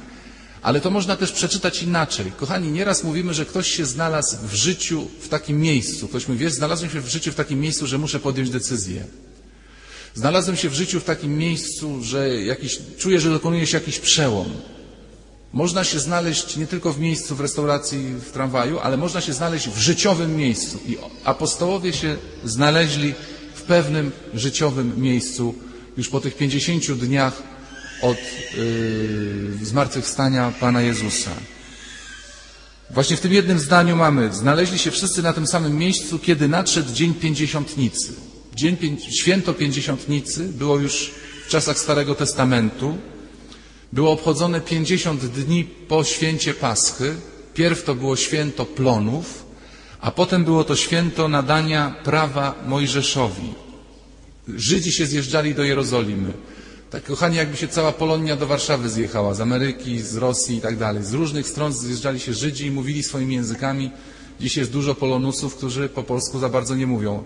ale 0.62 0.82
to 0.82 0.92
można 0.92 1.16
też 1.16 1.32
przeczytać 1.32 1.84
inaczej. 1.84 2.32
Kochani, 2.38 2.72
nieraz 2.72 3.04
mówimy, 3.04 3.34
że 3.34 3.46
ktoś 3.46 3.72
się 3.72 3.86
znalazł 3.86 4.38
w 4.48 4.54
życiu 4.54 5.08
w 5.22 5.28
takim 5.30 5.62
miejscu. 5.62 6.08
Ktoś 6.08 6.28
mówi, 6.28 6.40
wiesz, 6.40 6.54
znalazłem 6.54 6.92
się 6.92 7.02
w 7.02 7.08
życiu 7.08 7.32
w 7.32 7.36
takim 7.36 7.60
miejscu, 7.60 7.88
że 7.88 7.98
muszę 7.98 8.20
podjąć 8.20 8.50
decyzję. 8.50 9.04
Znalazłem 10.16 10.58
się 10.58 10.70
w 10.70 10.74
życiu 10.74 11.00
w 11.00 11.04
takim 11.04 11.38
miejscu, 11.38 12.04
że 12.04 12.30
jakiś, 12.30 12.80
czuję, 12.98 13.20
że 13.20 13.30
dokonuje 13.30 13.68
się 13.68 13.78
jakiś 13.78 14.00
przełom. 14.00 14.48
Można 15.54 15.84
się 15.84 16.00
znaleźć 16.00 16.58
nie 16.58 16.68
tylko 16.68 16.94
w 16.94 17.00
miejscu, 17.00 17.36
w 17.36 17.40
restauracji, 17.42 18.14
w 18.28 18.32
tramwaju, 18.32 18.80
ale 18.80 18.98
można 18.98 19.22
się 19.22 19.34
znaleźć 19.34 19.70
w 19.70 19.78
życiowym 19.78 20.36
miejscu. 20.36 20.80
I 20.88 20.98
apostołowie 21.24 21.94
się 21.94 22.18
znaleźli 22.44 23.14
pewnym 23.68 24.12
życiowym 24.34 25.02
miejscu 25.02 25.56
już 25.98 26.10
po 26.10 26.20
tych 26.20 26.38
50 26.38 26.92
dniach 26.92 27.44
od 28.02 28.18
yy, 28.58 29.66
zmartwychwstania 29.66 30.54
Pana 30.60 30.82
Jezusa. 30.82 31.32
Właśnie 32.92 33.18
w 33.18 33.22
tym 33.22 33.34
jednym 33.34 33.60
zdaniu 33.60 33.96
mamy, 33.96 34.34
znaleźli 34.34 34.80
się 34.80 34.92
wszyscy 34.92 35.24
na 35.24 35.34
tym 35.34 35.48
samym 35.48 35.78
miejscu, 35.78 36.20
kiedy 36.20 36.48
nadszedł 36.48 36.94
Dzień 36.94 37.14
Pięćdziesiątnicy. 37.14 38.14
Dzień, 38.56 38.78
święto 39.10 39.54
Pięćdziesiątnicy 39.54 40.44
było 40.44 40.80
już 40.80 41.12
w 41.46 41.50
czasach 41.50 41.80
Starego 41.80 42.16
Testamentu. 42.16 42.98
Było 43.94 44.12
obchodzone 44.12 44.62
50 44.62 45.26
dni 45.26 45.64
po 45.64 46.04
święcie 46.04 46.54
Paschy. 46.54 47.16
Pierw 47.54 47.84
to 47.84 47.96
było 47.96 48.16
święto 48.16 48.66
plonów, 48.66 49.47
a 50.02 50.12
potem 50.12 50.44
było 50.44 50.64
to 50.64 50.76
święto 50.76 51.28
nadania 51.28 51.96
prawa 52.04 52.56
Mojżeszowi. 52.68 53.54
Żydzi 54.56 54.92
się 54.92 55.06
zjeżdżali 55.06 55.56
do 55.56 55.64
Jerozolimy. 55.64 56.34
Tak, 56.90 57.04
kochani, 57.04 57.38
jakby 57.38 57.58
się 57.58 57.68
cała 57.68 57.92
Polonia 57.92 58.36
do 58.36 58.48
Warszawy 58.48 58.90
zjechała, 58.90 59.34
z 59.34 59.42
Ameryki, 59.42 60.00
z 60.00 60.16
Rosji 60.16 60.58
i 60.58 60.62
tak 60.62 60.78
dalej. 60.78 61.04
Z 61.04 61.14
różnych 61.14 61.48
stron 61.48 61.74
zjeżdżali 61.74 62.20
się 62.20 62.34
Żydzi 62.34 62.66
i 62.66 62.72
mówili 62.72 63.04
swoimi 63.04 63.36
językami. 63.36 63.92
Dziś 64.40 64.58
jest 64.58 64.72
dużo 64.72 64.96
Polonusów, 64.96 65.56
którzy 65.56 65.90
po 65.90 66.04
polsku 66.04 66.40
za 66.40 66.50
bardzo 66.50 66.76
nie 66.76 66.88
mówią. 66.88 67.24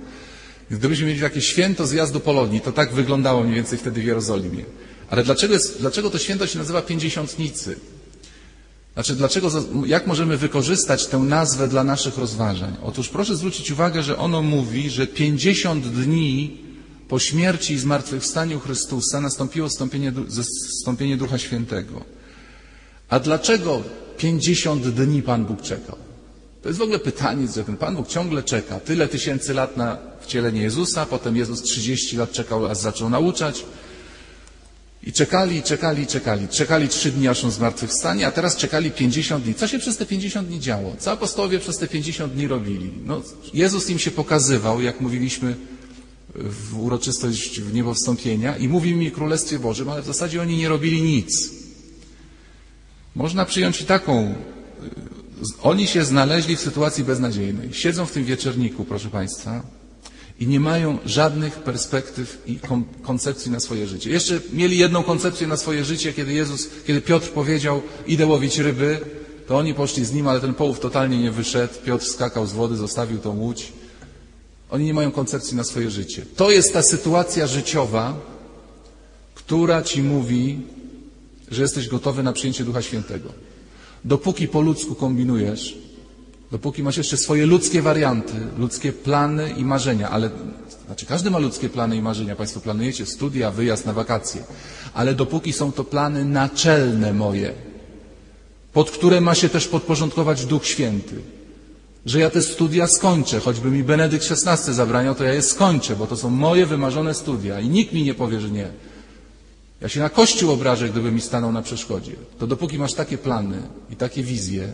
Gdybyśmy 0.71 1.07
mieli 1.07 1.21
takie 1.21 1.41
święto 1.41 1.87
zjazdu 1.87 2.19
Polonii, 2.19 2.61
to 2.61 2.71
tak 2.71 2.93
wyglądało 2.93 3.43
mniej 3.43 3.55
więcej 3.55 3.79
wtedy 3.79 4.01
w 4.01 4.05
Jerozolimie. 4.05 4.65
Ale 5.09 5.23
dlaczego, 5.23 5.53
jest, 5.53 5.77
dlaczego 5.79 6.09
to 6.09 6.17
święto 6.17 6.47
się 6.47 6.59
nazywa 6.59 6.81
Pięćdziesiątnicy? 6.81 7.79
Znaczy, 9.01 9.15
dlaczego, 9.15 9.49
jak 9.85 10.07
możemy 10.07 10.37
wykorzystać 10.37 11.07
tę 11.07 11.17
nazwę 11.17 11.67
dla 11.67 11.83
naszych 11.83 12.17
rozważań? 12.17 12.75
Otóż 12.83 13.09
proszę 13.09 13.35
zwrócić 13.35 13.71
uwagę, 13.71 14.03
że 14.03 14.17
ono 14.17 14.41
mówi, 14.41 14.89
że 14.89 15.07
50 15.07 15.87
dni 15.87 16.57
po 17.07 17.19
śmierci 17.19 17.73
i 17.73 17.79
zmartwychwstaniu 17.79 18.59
Chrystusa 18.59 19.21
nastąpiło 19.21 19.69
zstąpienie, 19.69 20.13
zstąpienie 20.79 21.17
Ducha 21.17 21.37
Świętego. 21.37 22.03
A 23.09 23.19
dlaczego 23.19 23.83
50 24.17 24.87
dni 24.87 25.21
Pan 25.21 25.45
Bóg 25.45 25.61
czekał? 25.61 25.97
To 26.61 26.69
jest 26.69 26.79
w 26.79 26.83
ogóle 26.83 26.99
pytanie, 26.99 27.47
że 27.55 27.63
ten 27.63 27.77
Pan 27.77 27.95
Bóg 27.95 28.07
ciągle 28.07 28.43
czeka. 28.43 28.79
Tyle 28.79 29.07
tysięcy 29.07 29.53
lat 29.53 29.77
na 29.77 29.97
wcielenie 30.21 30.61
Jezusa, 30.61 31.05
potem 31.05 31.37
Jezus 31.37 31.61
30 31.61 32.17
lat 32.17 32.31
czekał, 32.31 32.65
aż 32.65 32.77
zaczął 32.77 33.09
nauczać. 33.09 33.65
I 35.03 35.13
czekali, 35.13 35.57
i 35.57 35.63
czekali, 35.63 36.03
i 36.03 36.07
czekali. 36.07 36.47
Czekali 36.47 36.87
trzy 36.87 37.11
dni, 37.11 37.27
aż 37.27 37.43
on 37.43 37.51
zmartwychwstanie, 37.51 38.27
a 38.27 38.31
teraz 38.31 38.55
czekali 38.55 38.91
50 38.91 39.43
dni. 39.43 39.55
Co 39.55 39.67
się 39.67 39.79
przez 39.79 39.97
te 39.97 40.05
50 40.05 40.47
dni 40.47 40.59
działo? 40.59 40.95
Co 40.99 41.11
apostołowie 41.11 41.59
przez 41.59 41.77
te 41.77 41.87
50 41.87 42.33
dni 42.33 42.47
robili? 42.47 42.91
No, 43.05 43.21
Jezus 43.53 43.89
im 43.89 43.99
się 43.99 44.11
pokazywał, 44.11 44.81
jak 44.81 45.01
mówiliśmy 45.01 45.55
w 46.35 46.79
uroczystość 46.79 47.61
w 47.61 47.73
niebo 47.73 47.93
wstąpienia 47.93 48.57
i 48.57 48.67
mówił 48.67 48.97
mi 48.97 49.11
Królestwie 49.11 49.59
Bożym, 49.59 49.89
ale 49.89 50.01
w 50.01 50.05
zasadzie 50.05 50.41
oni 50.41 50.57
nie 50.57 50.69
robili 50.69 51.01
nic. 51.01 51.49
Można 53.15 53.45
przyjąć 53.45 53.81
i 53.81 53.85
taką. 53.85 54.35
Oni 55.61 55.87
się 55.87 56.05
znaleźli 56.05 56.55
w 56.55 56.61
sytuacji 56.61 57.03
beznadziejnej. 57.03 57.73
Siedzą 57.73 58.05
w 58.05 58.11
tym 58.11 58.25
wieczerniku, 58.25 58.85
proszę 58.85 59.09
Państwa, 59.09 59.63
i 60.41 60.47
nie 60.47 60.59
mają 60.59 60.97
żadnych 61.05 61.59
perspektyw 61.59 62.41
i 62.47 62.59
koncepcji 63.03 63.51
na 63.51 63.59
swoje 63.59 63.87
życie. 63.87 64.09
Jeszcze 64.09 64.39
mieli 64.53 64.77
jedną 64.77 65.03
koncepcję 65.03 65.47
na 65.47 65.57
swoje 65.57 65.85
życie, 65.85 66.13
kiedy 66.13 66.33
Jezus, 66.33 66.69
kiedy 66.87 67.01
Piotr 67.01 67.29
powiedział, 67.29 67.81
idę 68.07 68.25
łowić 68.25 68.57
ryby, 68.57 68.99
to 69.47 69.57
oni 69.57 69.73
poszli 69.73 70.05
z 70.05 70.13
nim, 70.13 70.27
ale 70.27 70.39
ten 70.39 70.53
połów 70.53 70.79
totalnie 70.79 71.19
nie 71.19 71.31
wyszedł. 71.31 71.73
Piotr 71.85 72.05
skakał 72.05 72.47
z 72.47 72.53
wody, 72.53 72.75
zostawił 72.75 73.19
tą 73.19 73.37
łódź. 73.37 73.73
Oni 74.69 74.85
nie 74.85 74.93
mają 74.93 75.11
koncepcji 75.11 75.57
na 75.57 75.63
swoje 75.63 75.91
życie. 75.91 76.25
To 76.35 76.51
jest 76.51 76.73
ta 76.73 76.81
sytuacja 76.81 77.47
życiowa, 77.47 78.19
która 79.35 79.81
ci 79.81 80.03
mówi, 80.03 80.59
że 81.51 81.61
jesteś 81.61 81.87
gotowy 81.87 82.23
na 82.23 82.33
przyjęcie 82.33 82.63
Ducha 82.63 82.81
Świętego. 82.81 83.29
Dopóki 84.05 84.47
po 84.47 84.61
ludzku 84.61 84.95
kombinujesz, 84.95 85.77
dopóki 86.51 86.83
masz 86.83 86.97
jeszcze 86.97 87.17
swoje 87.17 87.45
ludzkie 87.45 87.81
warianty, 87.81 88.33
ludzkie 88.57 88.93
plany 88.93 89.49
i 89.57 89.65
marzenia, 89.65 90.09
ale 90.09 90.29
znaczy 90.85 91.05
każdy 91.05 91.31
ma 91.31 91.39
ludzkie 91.39 91.69
plany 91.69 91.97
i 91.97 92.01
marzenia. 92.01 92.35
Państwo 92.35 92.59
planujecie 92.59 93.05
studia, 93.05 93.51
wyjazd 93.51 93.85
na 93.85 93.93
wakacje, 93.93 94.43
ale 94.93 95.15
dopóki 95.15 95.53
są 95.53 95.71
to 95.71 95.83
plany 95.83 96.25
naczelne 96.25 97.13
moje, 97.13 97.53
pod 98.73 98.91
które 98.91 99.21
ma 99.21 99.35
się 99.35 99.49
też 99.49 99.67
podporządkować 99.67 100.45
Duch 100.45 100.65
Święty, 100.65 101.15
że 102.05 102.19
ja 102.19 102.29
te 102.29 102.41
studia 102.41 102.87
skończę, 102.87 103.39
choćby 103.39 103.71
mi 103.71 103.83
Benedykt 103.83 104.31
XVI 104.31 104.73
zabraniał, 104.73 105.15
to 105.15 105.23
ja 105.23 105.33
je 105.33 105.41
skończę, 105.41 105.95
bo 105.95 106.07
to 106.07 106.17
są 106.17 106.29
moje 106.29 106.65
wymarzone 106.65 107.13
studia 107.13 107.59
i 107.59 107.69
nikt 107.69 107.93
mi 107.93 108.03
nie 108.03 108.13
powie, 108.13 108.39
że 108.39 108.49
nie. 108.49 108.67
Ja 109.81 109.89
się 109.89 109.99
na 109.99 110.09
Kościół 110.09 110.51
obrażę, 110.51 110.89
gdyby 110.89 111.11
mi 111.11 111.21
stanął 111.21 111.51
na 111.51 111.61
przeszkodzie. 111.61 112.11
To 112.39 112.47
dopóki 112.47 112.79
masz 112.79 112.93
takie 112.93 113.17
plany 113.17 113.57
i 113.89 113.95
takie 113.95 114.23
wizje, 114.23 114.73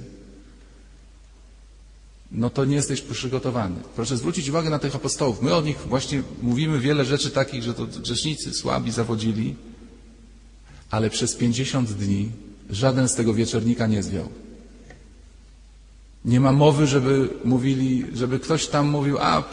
no 2.31 2.49
to 2.49 2.65
nie 2.65 2.75
jesteś 2.75 3.01
przygotowany. 3.01 3.75
Proszę 3.95 4.17
zwrócić 4.17 4.49
uwagę 4.49 4.69
na 4.69 4.79
tych 4.79 4.95
apostołów. 4.95 5.41
My 5.41 5.55
o 5.55 5.61
nich 5.61 5.77
właśnie 5.77 6.23
mówimy 6.41 6.79
wiele 6.79 7.05
rzeczy 7.05 7.31
takich, 7.31 7.63
że 7.63 7.73
to 7.73 7.85
grzesznicy 7.85 8.53
słabi 8.53 8.91
zawodzili, 8.91 9.55
ale 10.91 11.09
przez 11.09 11.35
50 11.35 11.91
dni 11.91 12.31
żaden 12.69 13.09
z 13.09 13.15
tego 13.15 13.33
wieczornika 13.33 13.87
nie 13.87 14.03
zwiał. 14.03 14.29
Nie 16.25 16.39
ma 16.39 16.51
mowy, 16.51 16.87
żeby 16.87 17.29
mówili, 17.45 18.05
żeby 18.13 18.39
ktoś 18.39 18.67
tam 18.67 18.89
mówił, 18.89 19.17
a 19.17 19.43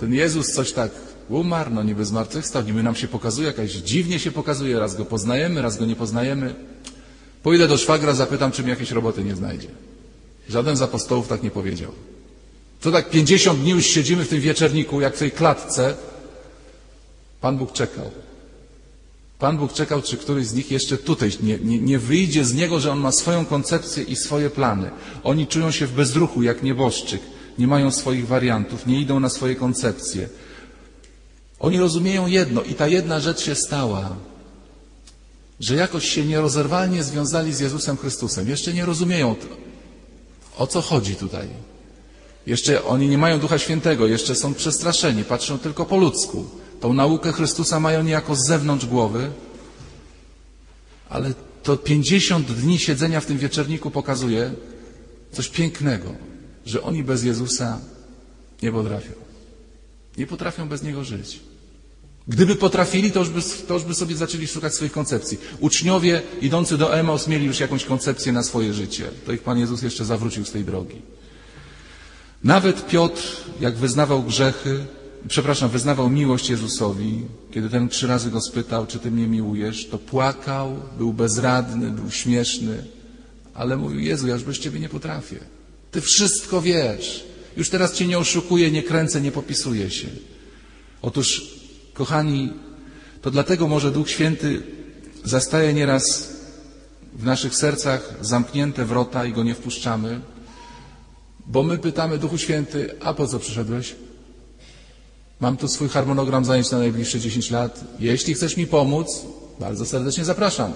ten 0.00 0.14
Jezus 0.14 0.52
coś 0.52 0.72
tak 0.72 0.90
umarł, 1.28 1.70
no 1.74 1.82
niby 1.82 2.04
zmartwychwstał, 2.04 2.62
niby 2.62 2.82
nam 2.82 2.94
się 2.94 3.08
pokazuje, 3.08 3.46
jakaś 3.46 3.72
dziwnie 3.72 4.18
się 4.18 4.30
pokazuje, 4.30 4.78
raz 4.78 4.96
go 4.96 5.04
poznajemy, 5.04 5.62
raz 5.62 5.78
go 5.78 5.86
nie 5.86 5.96
poznajemy. 5.96 6.54
Pójdę 7.42 7.68
do 7.68 7.76
szwagra, 7.76 8.12
zapytam, 8.12 8.52
czy 8.52 8.62
mi 8.64 8.70
jakieś 8.70 8.90
roboty 8.90 9.24
nie 9.24 9.36
znajdzie. 9.36 9.68
Żaden 10.48 10.76
z 10.76 10.82
apostołów 10.82 11.28
tak 11.28 11.42
nie 11.42 11.50
powiedział. 11.50 11.92
To 12.80 12.92
tak 12.92 13.10
50 13.10 13.60
dni 13.60 13.70
już 13.70 13.86
siedzimy 13.86 14.24
w 14.24 14.28
tym 14.28 14.40
wieczerniku, 14.40 15.00
jak 15.00 15.16
w 15.16 15.18
tej 15.18 15.30
klatce. 15.30 15.94
Pan 17.40 17.58
Bóg 17.58 17.72
czekał. 17.72 18.10
Pan 19.38 19.58
Bóg 19.58 19.72
czekał, 19.72 20.02
czy 20.02 20.16
któryś 20.16 20.46
z 20.46 20.54
nich 20.54 20.70
jeszcze 20.70 20.98
tutaj 20.98 21.30
nie, 21.42 21.58
nie, 21.58 21.78
nie 21.78 21.98
wyjdzie 21.98 22.44
z 22.44 22.54
niego, 22.54 22.80
że 22.80 22.92
on 22.92 22.98
ma 22.98 23.12
swoją 23.12 23.44
koncepcję 23.44 24.02
i 24.02 24.16
swoje 24.16 24.50
plany. 24.50 24.90
Oni 25.24 25.46
czują 25.46 25.70
się 25.70 25.86
w 25.86 25.92
bezruchu, 25.92 26.42
jak 26.42 26.62
nieboszczyk. 26.62 27.20
Nie 27.58 27.66
mają 27.66 27.90
swoich 27.90 28.26
wariantów, 28.26 28.86
nie 28.86 29.00
idą 29.00 29.20
na 29.20 29.28
swoje 29.28 29.56
koncepcje. 29.56 30.28
Oni 31.60 31.78
rozumieją 31.78 32.26
jedno 32.26 32.62
i 32.62 32.74
ta 32.74 32.88
jedna 32.88 33.20
rzecz 33.20 33.40
się 33.40 33.54
stała, 33.54 34.16
że 35.60 35.76
jakoś 35.76 36.08
się 36.08 36.24
nierozerwalnie 36.24 37.04
związali 37.04 37.54
z 37.54 37.60
Jezusem 37.60 37.96
Chrystusem. 37.96 38.48
Jeszcze 38.48 38.72
nie 38.72 38.84
rozumieją, 38.86 39.34
o 40.56 40.66
co 40.66 40.80
chodzi 40.82 41.16
tutaj. 41.16 41.48
Jeszcze 42.46 42.84
oni 42.84 43.08
nie 43.08 43.18
mają 43.18 43.38
Ducha 43.38 43.58
Świętego, 43.58 44.06
jeszcze 44.06 44.34
są 44.34 44.54
przestraszeni, 44.54 45.24
patrzą 45.24 45.58
tylko 45.58 45.86
po 45.86 45.96
ludzku. 45.96 46.44
Tą 46.80 46.92
naukę 46.92 47.32
Chrystusa 47.32 47.80
mają 47.80 48.02
niejako 48.02 48.36
z 48.36 48.46
zewnątrz 48.46 48.86
głowy, 48.86 49.30
ale 51.08 51.34
to 51.62 51.76
50 51.76 52.52
dni 52.52 52.78
siedzenia 52.78 53.20
w 53.20 53.26
tym 53.26 53.38
wieczerniku 53.38 53.90
pokazuje 53.90 54.52
coś 55.32 55.48
pięknego, 55.48 56.14
że 56.66 56.82
oni 56.82 57.04
bez 57.04 57.24
Jezusa 57.24 57.80
nie 58.62 58.72
potrafią. 58.72 59.12
Nie 60.18 60.26
potrafią 60.26 60.68
bez 60.68 60.82
Niego 60.82 61.04
żyć. 61.04 61.40
Gdyby 62.28 62.56
potrafili, 62.56 63.12
to 63.12 63.20
już, 63.20 63.28
by, 63.28 63.40
to 63.68 63.74
już 63.74 63.84
by 63.84 63.94
sobie 63.94 64.16
zaczęli 64.16 64.46
szukać 64.46 64.74
swoich 64.74 64.92
koncepcji. 64.92 65.38
Uczniowie 65.60 66.22
idący 66.40 66.78
do 66.78 66.94
Emaus 66.94 67.28
mieli 67.28 67.46
już 67.46 67.60
jakąś 67.60 67.84
koncepcję 67.84 68.32
na 68.32 68.42
swoje 68.42 68.74
życie. 68.74 69.04
To 69.26 69.32
ich 69.32 69.42
Pan 69.42 69.58
Jezus 69.58 69.82
jeszcze 69.82 70.04
zawrócił 70.04 70.44
z 70.44 70.52
tej 70.52 70.64
drogi. 70.64 71.02
Nawet 72.44 72.86
Piotr, 72.86 73.22
jak 73.60 73.74
wyznawał 73.74 74.22
grzechy, 74.22 74.84
przepraszam, 75.28 75.70
wyznawał 75.70 76.10
miłość 76.10 76.50
Jezusowi, 76.50 77.22
kiedy 77.50 77.68
ten 77.68 77.88
trzy 77.88 78.06
razy 78.06 78.30
go 78.30 78.40
spytał, 78.40 78.86
czy 78.86 78.98
ty 78.98 79.10
mnie 79.10 79.26
miłujesz, 79.26 79.88
to 79.88 79.98
płakał, 79.98 80.76
był 80.98 81.12
bezradny, 81.12 81.90
był 81.90 82.10
śmieszny, 82.10 82.84
ale 83.54 83.76
mówił, 83.76 84.00
Jezu, 84.00 84.26
ja 84.26 84.34
już 84.34 84.44
bez 84.44 84.58
ciebie 84.58 84.80
nie 84.80 84.88
potrafię. 84.88 85.36
Ty 85.90 86.00
wszystko 86.00 86.62
wiesz. 86.62 87.24
Już 87.56 87.70
teraz 87.70 87.92
cię 87.92 88.06
nie 88.06 88.18
oszukuję, 88.18 88.70
nie 88.70 88.82
kręcę, 88.82 89.20
nie 89.20 89.32
popisuję 89.32 89.90
się. 89.90 90.08
Otóż, 91.02 91.42
kochani, 91.94 92.52
to 93.22 93.30
dlatego 93.30 93.68
może 93.68 93.90
Duch 93.90 94.10
Święty 94.10 94.62
zastaje 95.24 95.74
nieraz 95.74 96.32
w 97.14 97.24
naszych 97.24 97.54
sercach 97.54 98.14
zamknięte 98.20 98.84
wrota 98.84 99.24
i 99.24 99.32
go 99.32 99.42
nie 99.42 99.54
wpuszczamy, 99.54 100.20
bo 101.46 101.62
my 101.62 101.78
pytamy 101.78 102.18
Duchu 102.18 102.38
Święty, 102.38 102.94
a 103.00 103.14
po 103.14 103.26
co 103.26 103.38
przyszedłeś? 103.38 103.94
Mam 105.40 105.56
tu 105.56 105.68
swój 105.68 105.88
harmonogram 105.88 106.44
zajęć 106.44 106.70
na 106.70 106.78
najbliższe 106.78 107.20
10 107.20 107.50
lat. 107.50 107.84
Jeśli 108.00 108.34
chcesz 108.34 108.56
mi 108.56 108.66
pomóc, 108.66 109.22
bardzo 109.60 109.86
serdecznie 109.86 110.24
zapraszam. 110.24 110.72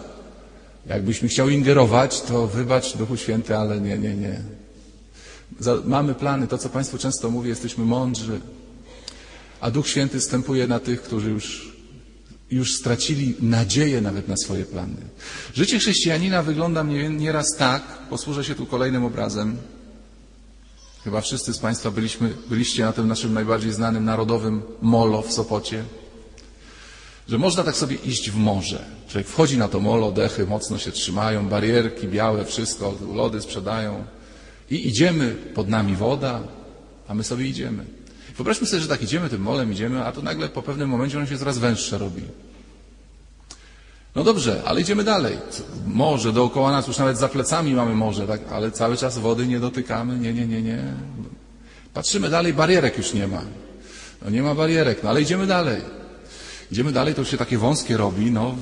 Jakbyś 0.87 1.23
mi 1.23 1.29
chciał 1.29 1.49
ingerować, 1.49 2.21
to 2.21 2.47
wybacz 2.47 2.97
Duchu 2.97 3.17
Święty, 3.17 3.57
ale 3.57 3.81
nie, 3.81 3.99
nie, 3.99 4.15
nie. 4.15 4.41
Mamy 5.85 6.15
plany, 6.15 6.47
to 6.47 6.59
co 6.59 6.69
Państwu 6.69 6.99
często 6.99 7.31
mówię, 7.31 7.49
jesteśmy 7.49 7.85
mądrzy, 7.85 8.41
a 9.61 9.71
Duch 9.71 9.89
Święty 9.89 10.21
stępuje 10.21 10.67
na 10.67 10.81
tych, 10.81 11.03
którzy 11.03 11.31
już, 11.31 11.77
już 12.51 12.75
stracili 12.75 13.35
nadzieję 13.41 14.01
nawet 14.01 14.29
na 14.29 14.37
swoje 14.37 14.65
plany. 14.65 14.97
Życie 15.55 15.79
chrześcijanina 15.79 16.43
wygląda 16.43 16.83
nieraz 17.11 17.47
tak, 17.59 17.83
posłużę 18.11 18.45
się 18.45 18.55
tu 18.55 18.67
kolejnym 18.67 19.05
obrazem, 19.05 19.57
Chyba 21.05 21.21
wszyscy 21.21 21.53
z 21.53 21.59
Państwa 21.59 21.91
byliśmy, 21.91 22.35
byliście 22.49 22.85
na 22.85 22.93
tym 22.93 23.09
naszym 23.09 23.35
najbardziej 23.35 23.73
znanym 23.73 24.05
narodowym 24.05 24.63
molo 24.83 25.23
w 25.23 25.33
Sopocie, 25.33 25.85
że 27.29 27.39
można 27.39 27.65
tak 27.65 27.77
sobie 27.77 27.97
iść 27.97 28.31
w 28.31 28.37
morze. 28.37 28.85
Człowiek 29.09 29.29
wchodzi 29.29 29.59
na 29.59 29.69
to 29.69 29.81
molo, 29.81 30.13
dechy 30.13 30.47
mocno 30.47 30.79
się 30.79 30.93
trzymają, 30.93 31.49
barierki 31.49 32.09
białe, 32.09 32.45
wszystko, 32.45 32.95
lody 33.15 33.41
sprzedają 33.43 34.05
i 34.71 34.89
idziemy, 34.89 35.35
pod 35.55 35.69
nami 35.69 35.97
woda, 35.97 36.43
a 37.09 37.15
my 37.15 37.25
sobie 37.25 37.47
idziemy. 37.47 37.85
Wyobraźmy 38.37 38.67
sobie, 38.67 38.83
że 38.83 38.89
tak 38.89 39.03
idziemy 39.03 39.29
tym 39.29 39.43
molem, 39.43 39.73
idziemy, 39.73 40.05
a 40.05 40.13
to 40.13 40.23
nagle 40.23 40.49
po 40.49 40.63
pewnym 40.63 40.89
momencie 40.89 41.19
on 41.19 41.27
się 41.27 41.39
coraz 41.39 41.59
węższe 41.59 41.99
robi. 41.99 42.23
No 44.15 44.25
dobrze, 44.25 44.63
ale 44.65 44.81
idziemy 44.81 45.05
dalej. 45.05 45.39
Morze 45.87 46.33
dookoła 46.33 46.73
nas, 46.73 46.87
już 46.87 46.99
nawet 46.99 47.19
za 47.19 47.29
plecami 47.29 47.75
mamy 47.75 47.95
morze, 47.95 48.27
tak? 48.27 48.41
ale 48.53 48.71
cały 48.71 48.97
czas 48.97 49.19
wody 49.19 49.47
nie 49.47 49.61
dotykamy. 49.61 50.19
Nie, 50.19 50.35
nie, 50.35 50.47
nie, 50.47 50.63
nie. 50.63 50.83
Patrzymy 51.95 52.31
dalej, 52.31 52.53
barierek 52.53 52.99
już 52.99 53.15
nie 53.15 53.27
ma. 53.27 53.43
No 54.23 54.31
nie 54.31 54.43
ma 54.43 54.55
barierek, 54.55 55.03
no 55.03 55.11
ale 55.11 55.23
idziemy 55.23 55.47
dalej. 55.47 55.83
Idziemy 56.73 56.93
dalej, 56.93 57.15
to 57.15 57.21
już 57.21 57.31
się 57.31 57.37
takie 57.37 57.59
wąskie 57.59 57.97
robi, 57.97 58.31
no, 58.31 58.55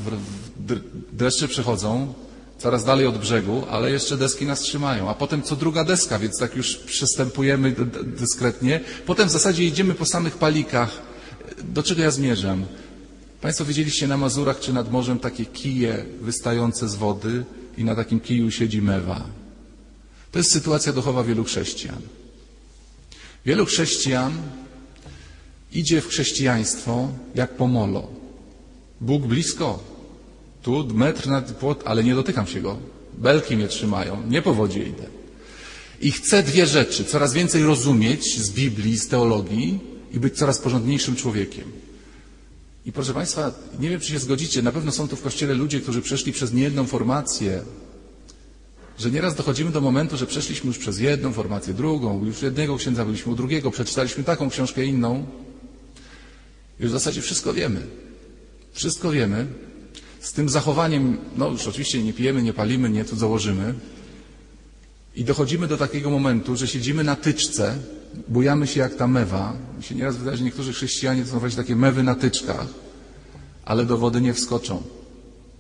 dreszcze 1.13 1.49
przechodzą 1.49 2.15
coraz 2.59 2.85
dalej 2.85 3.07
od 3.07 3.19
brzegu, 3.19 3.63
ale 3.71 3.91
jeszcze 3.91 4.17
deski 4.17 4.47
nas 4.47 4.61
trzymają. 4.61 5.11
A 5.11 5.15
potem 5.15 5.43
co 5.43 5.57
druga 5.57 5.85
deska, 5.85 6.19
więc 6.19 6.39
tak 6.39 6.57
już 6.57 6.77
przystępujemy 6.77 7.75
dyskretnie. 8.03 8.81
Potem 9.07 9.29
w 9.29 9.33
zasadzie 9.33 9.65
idziemy 9.65 9.95
po 9.95 10.07
samych 10.07 10.39
palikach. 10.39 10.91
Do 11.63 11.83
czego 11.83 12.03
ja 12.03 12.11
zmierzam? 12.11 12.65
Państwo 13.43 13.65
widzieliście 13.65 14.09
na 14.09 14.17
Mazurach 14.17 14.61
czy 14.61 14.73
nad 14.73 14.93
morzem 14.93 15.19
takie 15.19 15.45
kije 15.45 16.05
wystające 16.21 16.89
z 16.89 16.95
wody 16.95 17.45
i 17.79 17.85
na 17.85 17.95
takim 17.95 18.21
kiju 18.21 18.51
siedzi 18.51 18.83
mewa. 18.83 19.25
To 20.33 20.39
jest 20.39 20.53
sytuacja 20.53 20.93
duchowa 20.93 21.25
wielu 21.25 21.45
chrześcijan. 21.45 22.03
Wielu 23.47 23.67
chrześcijan 23.67 24.33
idzie 25.73 26.01
w 26.01 26.09
chrześcijaństwo 26.09 27.09
jak 27.35 27.57
po 27.57 27.67
molo. 27.67 28.09
Bóg 29.01 29.27
blisko. 29.27 29.83
Tu 30.63 30.87
metr 30.95 31.29
nad 31.29 31.53
płot, 31.53 31.83
ale 31.85 32.05
nie 32.05 32.15
dotykam 32.15 32.47
się 32.47 32.61
go. 32.61 32.79
Belki 33.19 33.57
mnie 33.57 33.69
trzymają, 33.69 34.23
nie 34.29 34.43
po 34.43 34.55
wodzie 34.55 34.83
idę. 34.83 35.07
I 36.01 36.13
chcę 36.13 36.43
dwie 36.43 36.67
rzeczy. 36.67 37.05
Coraz 37.05 37.33
więcej 37.33 37.63
rozumieć 37.63 38.39
z 38.41 38.51
Biblii, 38.51 38.99
z 38.99 39.09
teologii 39.09 39.81
i 40.13 40.21
być 40.21 40.35
coraz 40.35 40.59
porządniejszym 40.59 41.17
człowiekiem. 41.17 41.82
I 42.87 42.93
proszę 42.93 43.15
Państwa, 43.15 43.53
nie 43.81 43.91
wiem, 43.91 44.01
czy 44.01 44.13
się 44.13 44.19
zgodzicie, 44.19 44.63
na 44.63 44.73
pewno 44.73 44.93
są 44.93 45.09
tu 45.09 45.17
w 45.17 45.23
Kościele 45.23 45.55
ludzie, 45.55 45.81
którzy 45.81 46.03
przeszli 46.03 46.33
przez 46.33 46.53
niejedną 46.53 46.87
formację, 46.87 47.63
że 48.99 49.11
nieraz 49.11 49.35
dochodzimy 49.35 49.71
do 49.71 49.81
momentu, 49.81 50.17
że 50.17 50.27
przeszliśmy 50.27 50.69
już 50.69 50.79
przez 50.79 50.99
jedną 50.99 51.33
formację, 51.33 51.75
drugą, 51.75 52.25
już 52.25 52.43
jednego 52.43 52.77
księdza 52.77 53.05
byliśmy 53.05 53.33
u 53.33 53.35
drugiego, 53.35 53.71
przeczytaliśmy 53.71 54.25
taką 54.25 54.51
książkę 54.51 54.85
inną. 54.85 55.27
Już 56.81 56.91
w 56.91 56.93
zasadzie 56.93 57.23
wszystko 57.23 57.53
wiemy. 57.55 57.87
Wszystko 58.73 59.11
wiemy. 59.11 59.47
Z 60.21 60.33
tym 60.33 60.49
zachowaniem, 60.49 61.19
no 61.37 61.51
już 61.51 61.67
oczywiście 61.67 62.03
nie 62.03 62.13
pijemy, 62.13 62.43
nie 62.43 62.53
palimy, 62.53 62.91
nie 62.91 63.05
cudzołożymy. 63.05 63.75
I 65.17 65.25
dochodzimy 65.25 65.69
do 65.69 65.77
takiego 65.77 66.11
momentu, 66.11 66.57
że 66.57 66.69
siedzimy 66.69 67.05
na 67.05 67.17
tyczce, 67.17 67.79
bujamy 68.29 68.67
się 68.67 68.81
jak 68.81 68.95
ta 68.95 69.07
mewa. 69.07 69.53
Mi 69.77 69.83
się 69.83 69.95
nieraz 69.95 70.17
wydaje, 70.17 70.37
że 70.37 70.45
niektórzy 70.45 70.73
chrześcijanie 70.73 71.25
to 71.25 71.31
są 71.31 71.39
właśnie 71.39 71.63
takie 71.63 71.77
mewy 71.77 72.03
na 72.03 72.15
tyczkach, 72.15 72.67
ale 73.65 73.85
do 73.85 73.99
wody 73.99 74.21
nie 74.21 74.35
wskoczą. 74.35 74.83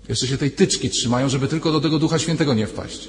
Jeszcze 0.08 0.26
się 0.26 0.38
tej 0.38 0.50
tyczki 0.50 0.90
trzymają, 0.90 1.28
żeby 1.28 1.48
tylko 1.48 1.72
do 1.72 1.80
tego 1.80 1.98
Ducha 1.98 2.18
Świętego 2.18 2.54
nie 2.54 2.66
wpaść. 2.66 3.08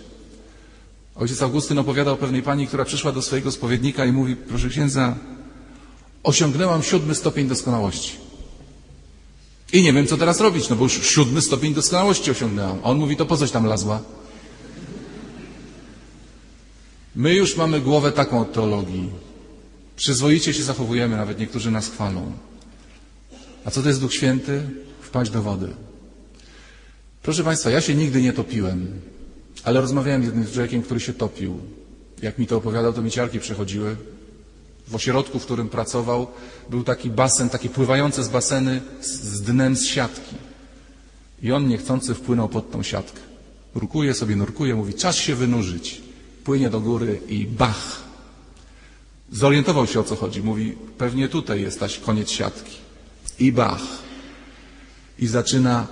Ojciec 1.16 1.42
Augustyn 1.42 1.80
opowiadał 1.80 2.14
o 2.14 2.18
pewnej 2.18 2.42
pani, 2.44 2.68
która 2.68 2.86
przyszła 2.86 3.12
do 3.12 3.22
swojego 3.22 3.52
spowiednika 3.52 4.06
i 4.06 4.12
mówi, 4.12 4.36
proszę 4.36 4.70
księdza, 4.70 5.16
osiągnęłam 6.24 6.84
siódmy 6.84 7.16
stopień 7.16 7.48
doskonałości. 7.48 8.18
I 9.74 9.84
nie 9.84 9.94
wiem, 9.94 10.08
co 10.08 10.18
teraz 10.18 10.40
robić, 10.40 10.70
no 10.70 10.76
bo 10.76 10.84
już 10.84 11.08
siódmy 11.08 11.42
stopień 11.42 11.74
doskonałości 11.74 12.32
osiągnęłam. 12.32 12.80
A 12.84 12.90
on 12.90 12.98
mówi, 12.98 13.16
to 13.16 13.26
po 13.26 13.38
coś 13.38 13.52
tam 13.52 13.66
lazła? 13.66 14.02
My 17.16 17.34
już 17.34 17.58
mamy 17.58 17.82
głowę 17.82 18.12
taką 18.12 18.42
od 18.42 18.54
teologii. 18.54 19.10
Przyzwoicie 19.96 20.54
się 20.54 20.64
zachowujemy, 20.64 21.18
nawet 21.18 21.40
niektórzy 21.40 21.72
nas 21.72 21.90
chwalą. 21.90 22.32
A 23.66 23.72
co 23.72 23.82
to 23.82 23.88
jest 23.88 24.02
Duch 24.02 24.14
Święty? 24.14 24.62
Wpaść 25.02 25.32
do 25.32 25.42
wody. 25.42 25.70
Proszę 27.24 27.44
Państwa, 27.44 27.70
ja 27.70 27.82
się 27.82 27.96
nigdy 27.96 28.22
nie 28.22 28.34
topiłem, 28.34 29.02
ale 29.64 29.82
rozmawiałem 29.82 30.24
z 30.24 30.26
jednym 30.26 30.48
człowiekiem, 30.48 30.82
który 30.82 31.00
się 31.00 31.14
topił. 31.14 31.58
Jak 32.22 32.38
mi 32.38 32.48
to 32.48 32.58
opowiadał, 32.58 32.94
to 32.94 33.02
mi 33.02 33.12
ciarki 33.12 33.40
przechodziły. 33.40 33.96
W 34.88 34.96
ośrodku, 34.96 35.40
w 35.40 35.46
którym 35.46 35.70
pracował, 35.70 36.28
był 36.70 36.84
taki 36.84 37.10
basen, 37.10 37.50
takie 37.50 37.70
pływające 37.70 38.24
z 38.24 38.30
baseny 38.30 38.82
z, 39.02 39.42
dnem 39.42 39.76
z 39.76 39.86
siatki. 39.86 40.36
I 41.42 41.52
on 41.52 41.68
niechcący 41.68 42.14
wpłynął 42.14 42.50
pod 42.50 42.72
tą 42.72 42.84
siatkę. 42.84 43.20
Nurkuje 43.76 44.14
sobie, 44.14 44.36
nurkuje, 44.36 44.76
mówi, 44.76 44.94
czas 44.94 45.16
się 45.16 45.36
wynurzyć. 45.36 46.02
Płynie 46.44 46.70
do 46.70 46.80
góry 46.80 47.22
i 47.28 47.46
bach. 47.46 48.03
Zorientował 49.34 49.88
się 49.88 50.00
o 50.00 50.04
co 50.04 50.16
chodzi. 50.16 50.44
Mówi, 50.44 50.76
pewnie 50.98 51.28
tutaj 51.28 51.62
jest 51.62 51.80
taś 51.80 52.00
koniec 52.00 52.30
siatki. 52.30 52.78
I 53.40 53.52
bach. 53.52 53.82
I 55.20 55.28
zaczyna 55.28 55.88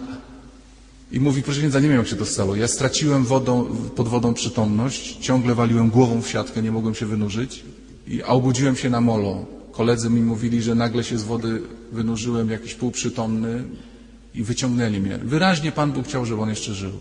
i 1.12 1.20
mówi, 1.20 1.44
proszę 1.44 1.60
księdza, 1.60 1.80
nie 1.80 1.90
wiem 1.90 1.98
jak 1.98 2.08
się 2.08 2.16
to 2.16 2.26
stało. 2.26 2.56
Ja 2.56 2.68
straciłem 2.68 3.26
wodą, 3.26 3.66
pod 3.96 4.08
wodą 4.08 4.34
przytomność, 4.34 5.18
ciągle 5.18 5.56
waliłem 5.56 5.90
głową 5.90 6.22
w 6.22 6.30
siatkę, 6.30 6.62
nie 6.62 6.72
mogłem 6.72 6.96
się 6.96 7.06
wynurzyć, 7.06 7.64
i, 8.08 8.24
a 8.24 8.28
obudziłem 8.28 8.76
się 8.76 8.90
na 8.90 9.02
molo. 9.02 9.46
Koledzy 9.72 10.10
mi 10.10 10.22
mówili, 10.22 10.62
że 10.62 10.76
nagle 10.76 11.04
się 11.04 11.18
z 11.18 11.24
wody 11.24 11.62
wynurzyłem 11.92 12.50
jakiś 12.50 12.74
półprzytomny 12.74 13.64
i 14.36 14.44
wyciągnęli 14.44 15.00
mnie. 15.00 15.18
Wyraźnie 15.18 15.72
Pan 15.72 15.92
Bóg 15.92 16.08
chciał, 16.08 16.26
żeby 16.26 16.42
on 16.42 16.50
jeszcze 16.50 16.74
żył. 16.74 16.92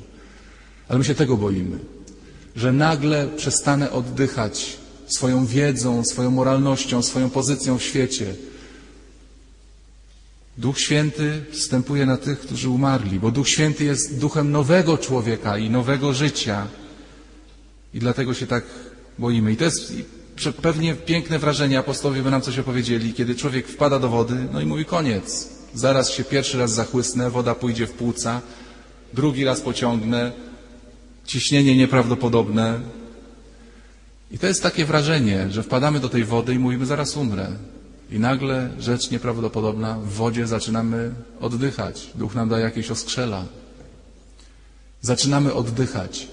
Ale 0.89 0.99
my 0.99 1.05
się 1.05 1.15
tego 1.15 1.37
boimy, 1.37 1.79
że 2.57 2.73
nagle 2.73 3.29
przestanę 3.37 3.93
oddychać 3.93 4.79
swoją 5.11 5.47
wiedzą, 5.47 6.05
swoją 6.05 6.31
moralnością, 6.31 7.03
swoją 7.03 7.31
pozycją 7.31 7.79
w 7.79 7.83
świecie, 7.83 8.35
Duch 10.59 10.81
Święty 10.81 11.45
wstępuje 11.51 12.07
na 12.07 12.17
tych, 12.17 12.41
którzy 12.41 12.69
umarli, 12.69 13.21
bo 13.21 13.31
Duch 13.31 13.49
Święty 13.49 13.85
jest 13.85 14.19
duchem 14.19 14.51
nowego 14.51 14.99
człowieka 14.99 15.59
i 15.59 15.71
nowego 15.71 16.13
życia. 16.13 16.67
I 17.95 17.99
dlatego 17.99 18.35
się 18.35 18.47
tak 18.47 18.65
boimy. 19.19 19.53
I 19.53 19.57
to 19.57 19.65
jest 19.65 19.93
pewnie 20.63 20.95
piękne 20.95 21.39
wrażenie, 21.39 21.79
apostołowie 21.79 22.23
by 22.23 22.31
nam 22.31 22.43
coś 22.43 22.59
opowiedzieli, 22.59 23.13
kiedy 23.13 23.35
człowiek 23.35 23.69
wpada 23.69 23.99
do 23.99 24.09
wody, 24.09 24.35
no 24.53 24.61
i 24.61 24.67
mówi 24.67 24.85
koniec. 24.85 25.49
Zaraz 25.75 26.11
się 26.11 26.25
pierwszy 26.25 26.59
raz 26.59 26.73
zachłysnę, 26.73 27.31
woda 27.31 27.55
pójdzie 27.55 27.87
w 27.87 27.93
płuca, 27.93 28.41
drugi 29.13 29.45
raz 29.45 29.61
pociągnę, 29.61 30.33
ciśnienie 31.27 31.77
nieprawdopodobne. 31.77 32.81
I 34.31 34.39
to 34.39 34.47
jest 34.47 34.63
takie 34.63 34.85
wrażenie, 34.85 35.47
że 35.51 35.63
wpadamy 35.63 36.01
do 36.01 36.09
tej 36.09 36.25
wody 36.25 36.55
i 36.55 36.59
mówimy, 36.59 36.87
zaraz 36.87 37.17
umrę. 37.17 37.49
I 38.11 38.19
nagle 38.19 38.71
rzecz 38.79 39.11
nieprawdopodobna, 39.11 39.95
w 39.95 40.13
wodzie 40.13 40.47
zaczynamy 40.47 41.13
oddychać. 41.41 42.11
Duch 42.15 42.35
nam 42.35 42.49
daje 42.49 42.65
jakieś 42.65 42.91
oskrzela. 42.91 43.45
Zaczynamy 45.01 45.55
oddychać. 45.55 46.29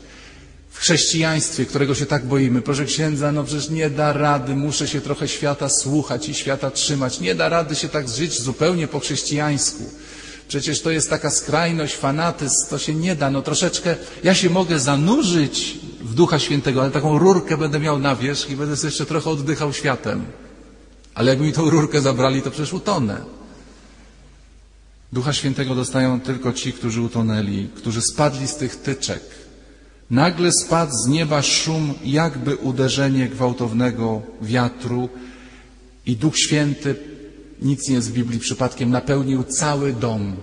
W 0.70 0.80
chrześcijaństwie, 0.80 1.66
którego 1.66 1.96
się 1.96 2.06
tak 2.06 2.26
boimy, 2.26 2.62
proszę 2.62 2.86
księdza, 2.86 3.32
no 3.32 3.44
przecież 3.44 3.70
nie 3.70 3.90
da 3.90 4.14
rady, 4.14 4.56
muszę 4.56 4.88
się 4.88 5.02
trochę 5.02 5.28
świata 5.28 5.70
słuchać 5.70 6.30
i 6.30 6.34
świata 6.34 6.72
trzymać. 6.72 7.20
Nie 7.20 7.36
da 7.36 7.50
rady 7.50 7.76
się 7.76 7.90
tak 7.90 8.10
żyć 8.10 8.42
zupełnie 8.42 8.88
po 8.88 9.00
chrześcijańsku. 9.00 9.84
Przecież 10.48 10.82
to 10.82 10.92
jest 10.92 11.10
taka 11.10 11.30
skrajność, 11.30 11.96
fanatyzm, 11.96 12.70
to 12.70 12.78
się 12.78 12.94
nie 12.94 13.16
da. 13.16 13.30
No 13.32 13.42
troszeczkę, 13.42 13.96
ja 14.24 14.36
się 14.36 14.50
mogę 14.50 14.80
zanurzyć 14.80 15.78
w 16.02 16.14
Ducha 16.14 16.40
Świętego, 16.40 16.82
ale 16.82 16.92
taką 16.92 17.18
rurkę 17.18 17.58
będę 17.58 17.80
miał 17.80 18.00
na 18.00 18.16
wierzch 18.16 18.50
i 18.50 18.56
będę 18.56 18.78
sobie 18.78 18.88
jeszcze 18.88 19.06
trochę 19.06 19.30
oddychał 19.30 19.74
światem. 19.74 20.26
Ale 21.14 21.30
jakby 21.30 21.46
mi 21.46 21.54
tą 21.54 21.70
rurkę 21.70 22.02
zabrali, 22.02 22.42
to 22.42 22.52
przecież 22.52 22.74
utonę. 22.74 23.22
Ducha 25.14 25.34
Świętego 25.34 25.76
dostają 25.76 26.22
tylko 26.22 26.54
ci, 26.54 26.74
którzy 26.74 27.02
utonęli, 27.02 27.68
którzy 27.76 28.02
spadli 28.02 28.48
z 28.48 28.56
tych 28.56 28.76
tyczek. 28.76 29.22
Nagle 30.10 30.52
spadł 30.52 30.92
z 31.06 31.08
nieba 31.08 31.42
szum, 31.42 31.94
jakby 32.04 32.56
uderzenie 32.56 33.28
gwałtownego 33.28 34.22
wiatru 34.42 35.10
i 36.06 36.16
Duch 36.16 36.38
Święty, 36.38 36.96
nic 37.62 37.90
nie 37.90 37.96
jest 37.96 38.10
w 38.10 38.14
Biblii 38.14 38.40
przypadkiem, 38.40 38.90
napełnił 38.90 39.44
cały 39.44 39.94
dom. 39.94 40.36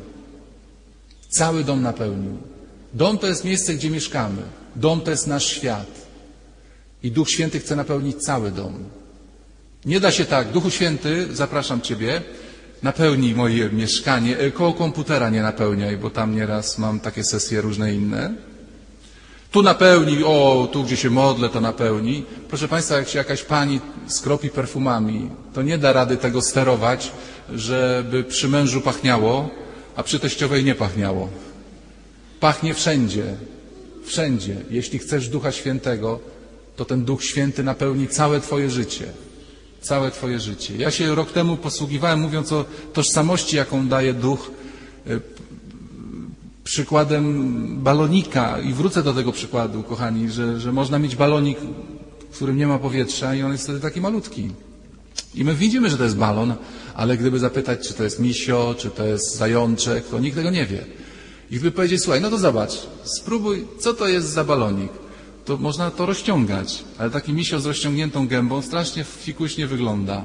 Cały 1.28 1.64
dom 1.64 1.82
napełnił. 1.82 2.53
Dom 2.94 3.18
to 3.18 3.26
jest 3.26 3.44
miejsce, 3.44 3.74
gdzie 3.74 3.90
mieszkamy. 3.90 4.42
Dom 4.76 5.00
to 5.00 5.10
jest 5.10 5.26
nasz 5.26 5.46
świat. 5.46 5.86
I 7.02 7.10
Duch 7.10 7.30
Święty 7.30 7.60
chce 7.60 7.76
napełnić 7.76 8.16
cały 8.16 8.50
dom. 8.50 8.74
Nie 9.84 10.00
da 10.00 10.10
się 10.10 10.24
tak. 10.24 10.52
Duchu 10.52 10.70
Święty, 10.70 11.28
zapraszam 11.32 11.80
Ciebie, 11.80 12.22
napełnij 12.82 13.34
moje 13.34 13.70
mieszkanie. 13.70 14.38
E, 14.38 14.50
koło 14.50 14.72
komputera 14.72 15.30
nie 15.30 15.42
napełniaj, 15.42 15.96
bo 15.96 16.10
tam 16.10 16.36
nieraz 16.36 16.78
mam 16.78 17.00
takie 17.00 17.24
sesje 17.24 17.60
różne 17.60 17.94
inne. 17.94 18.34
Tu 19.50 19.62
napełnij, 19.62 20.24
o, 20.24 20.68
tu 20.72 20.84
gdzie 20.84 20.96
się 20.96 21.10
modlę, 21.10 21.48
to 21.48 21.60
napełnij. 21.60 22.24
Proszę 22.48 22.68
Państwa, 22.68 22.96
jak 22.96 23.08
się 23.08 23.18
jakaś 23.18 23.42
pani 23.42 23.80
skropi 24.06 24.48
perfumami, 24.50 25.30
to 25.54 25.62
nie 25.62 25.78
da 25.78 25.92
rady 25.92 26.16
tego 26.16 26.42
sterować, 26.42 27.12
żeby 27.54 28.24
przy 28.24 28.48
mężu 28.48 28.80
pachniało, 28.80 29.50
a 29.96 30.02
przy 30.02 30.18
teściowej 30.18 30.64
nie 30.64 30.74
pachniało. 30.74 31.28
Pachnie 32.44 32.74
wszędzie. 32.74 33.24
Wszędzie. 34.04 34.56
Jeśli 34.70 34.98
chcesz 34.98 35.28
Ducha 35.28 35.52
Świętego, 35.52 36.20
to 36.76 36.84
ten 36.84 37.04
Duch 37.04 37.24
Święty 37.24 37.62
napełni 37.62 38.08
całe 38.08 38.40
Twoje 38.40 38.70
życie 38.70 39.06
całe 39.80 40.10
Twoje 40.10 40.40
życie. 40.40 40.76
Ja 40.76 40.90
się 40.90 41.14
rok 41.14 41.32
temu 41.32 41.56
posługiwałem, 41.56 42.20
mówiąc 42.20 42.52
o 42.52 42.64
tożsamości, 42.92 43.56
jaką 43.56 43.88
daje 43.88 44.14
duch, 44.14 44.50
e, 45.06 45.20
przykładem 46.64 47.24
balonika 47.82 48.58
i 48.58 48.72
wrócę 48.72 49.02
do 49.02 49.12
tego 49.12 49.32
przykładu, 49.32 49.82
kochani, 49.82 50.30
że, 50.30 50.60
że 50.60 50.72
można 50.72 50.98
mieć 50.98 51.16
balonik, 51.16 51.58
w 52.30 52.36
którym 52.36 52.56
nie 52.56 52.66
ma 52.66 52.78
powietrza 52.78 53.34
i 53.34 53.42
on 53.42 53.52
jest 53.52 53.64
wtedy 53.64 53.80
taki 53.80 54.00
malutki. 54.00 54.50
I 55.34 55.44
my 55.44 55.54
widzimy, 55.54 55.90
że 55.90 55.96
to 55.96 56.04
jest 56.04 56.16
balon, 56.16 56.54
ale 56.94 57.16
gdyby 57.16 57.38
zapytać, 57.38 57.88
czy 57.88 57.94
to 57.94 58.04
jest 58.04 58.20
misio, 58.20 58.74
czy 58.78 58.90
to 58.90 59.06
jest 59.06 59.36
zajączek, 59.36 60.08
to 60.08 60.20
nikt 60.20 60.36
tego 60.36 60.50
nie 60.50 60.66
wie. 60.66 60.84
I 61.50 61.54
gdyby 61.54 61.70
powiedzieć, 61.70 62.02
słuchaj, 62.02 62.20
no 62.20 62.30
to 62.30 62.38
zobacz, 62.38 62.72
spróbuj, 63.04 63.64
co 63.78 63.94
to 63.94 64.08
jest 64.08 64.28
za 64.28 64.44
balonik 64.44 65.04
to 65.44 65.56
można 65.56 65.90
to 65.90 66.06
rozciągać, 66.06 66.84
ale 66.98 67.10
taki 67.10 67.32
misio 67.32 67.60
z 67.60 67.66
rozciągniętą 67.66 68.28
gębą 68.28 68.62
strasznie 68.62 69.04
fikuśnie 69.04 69.66
wygląda. 69.66 70.24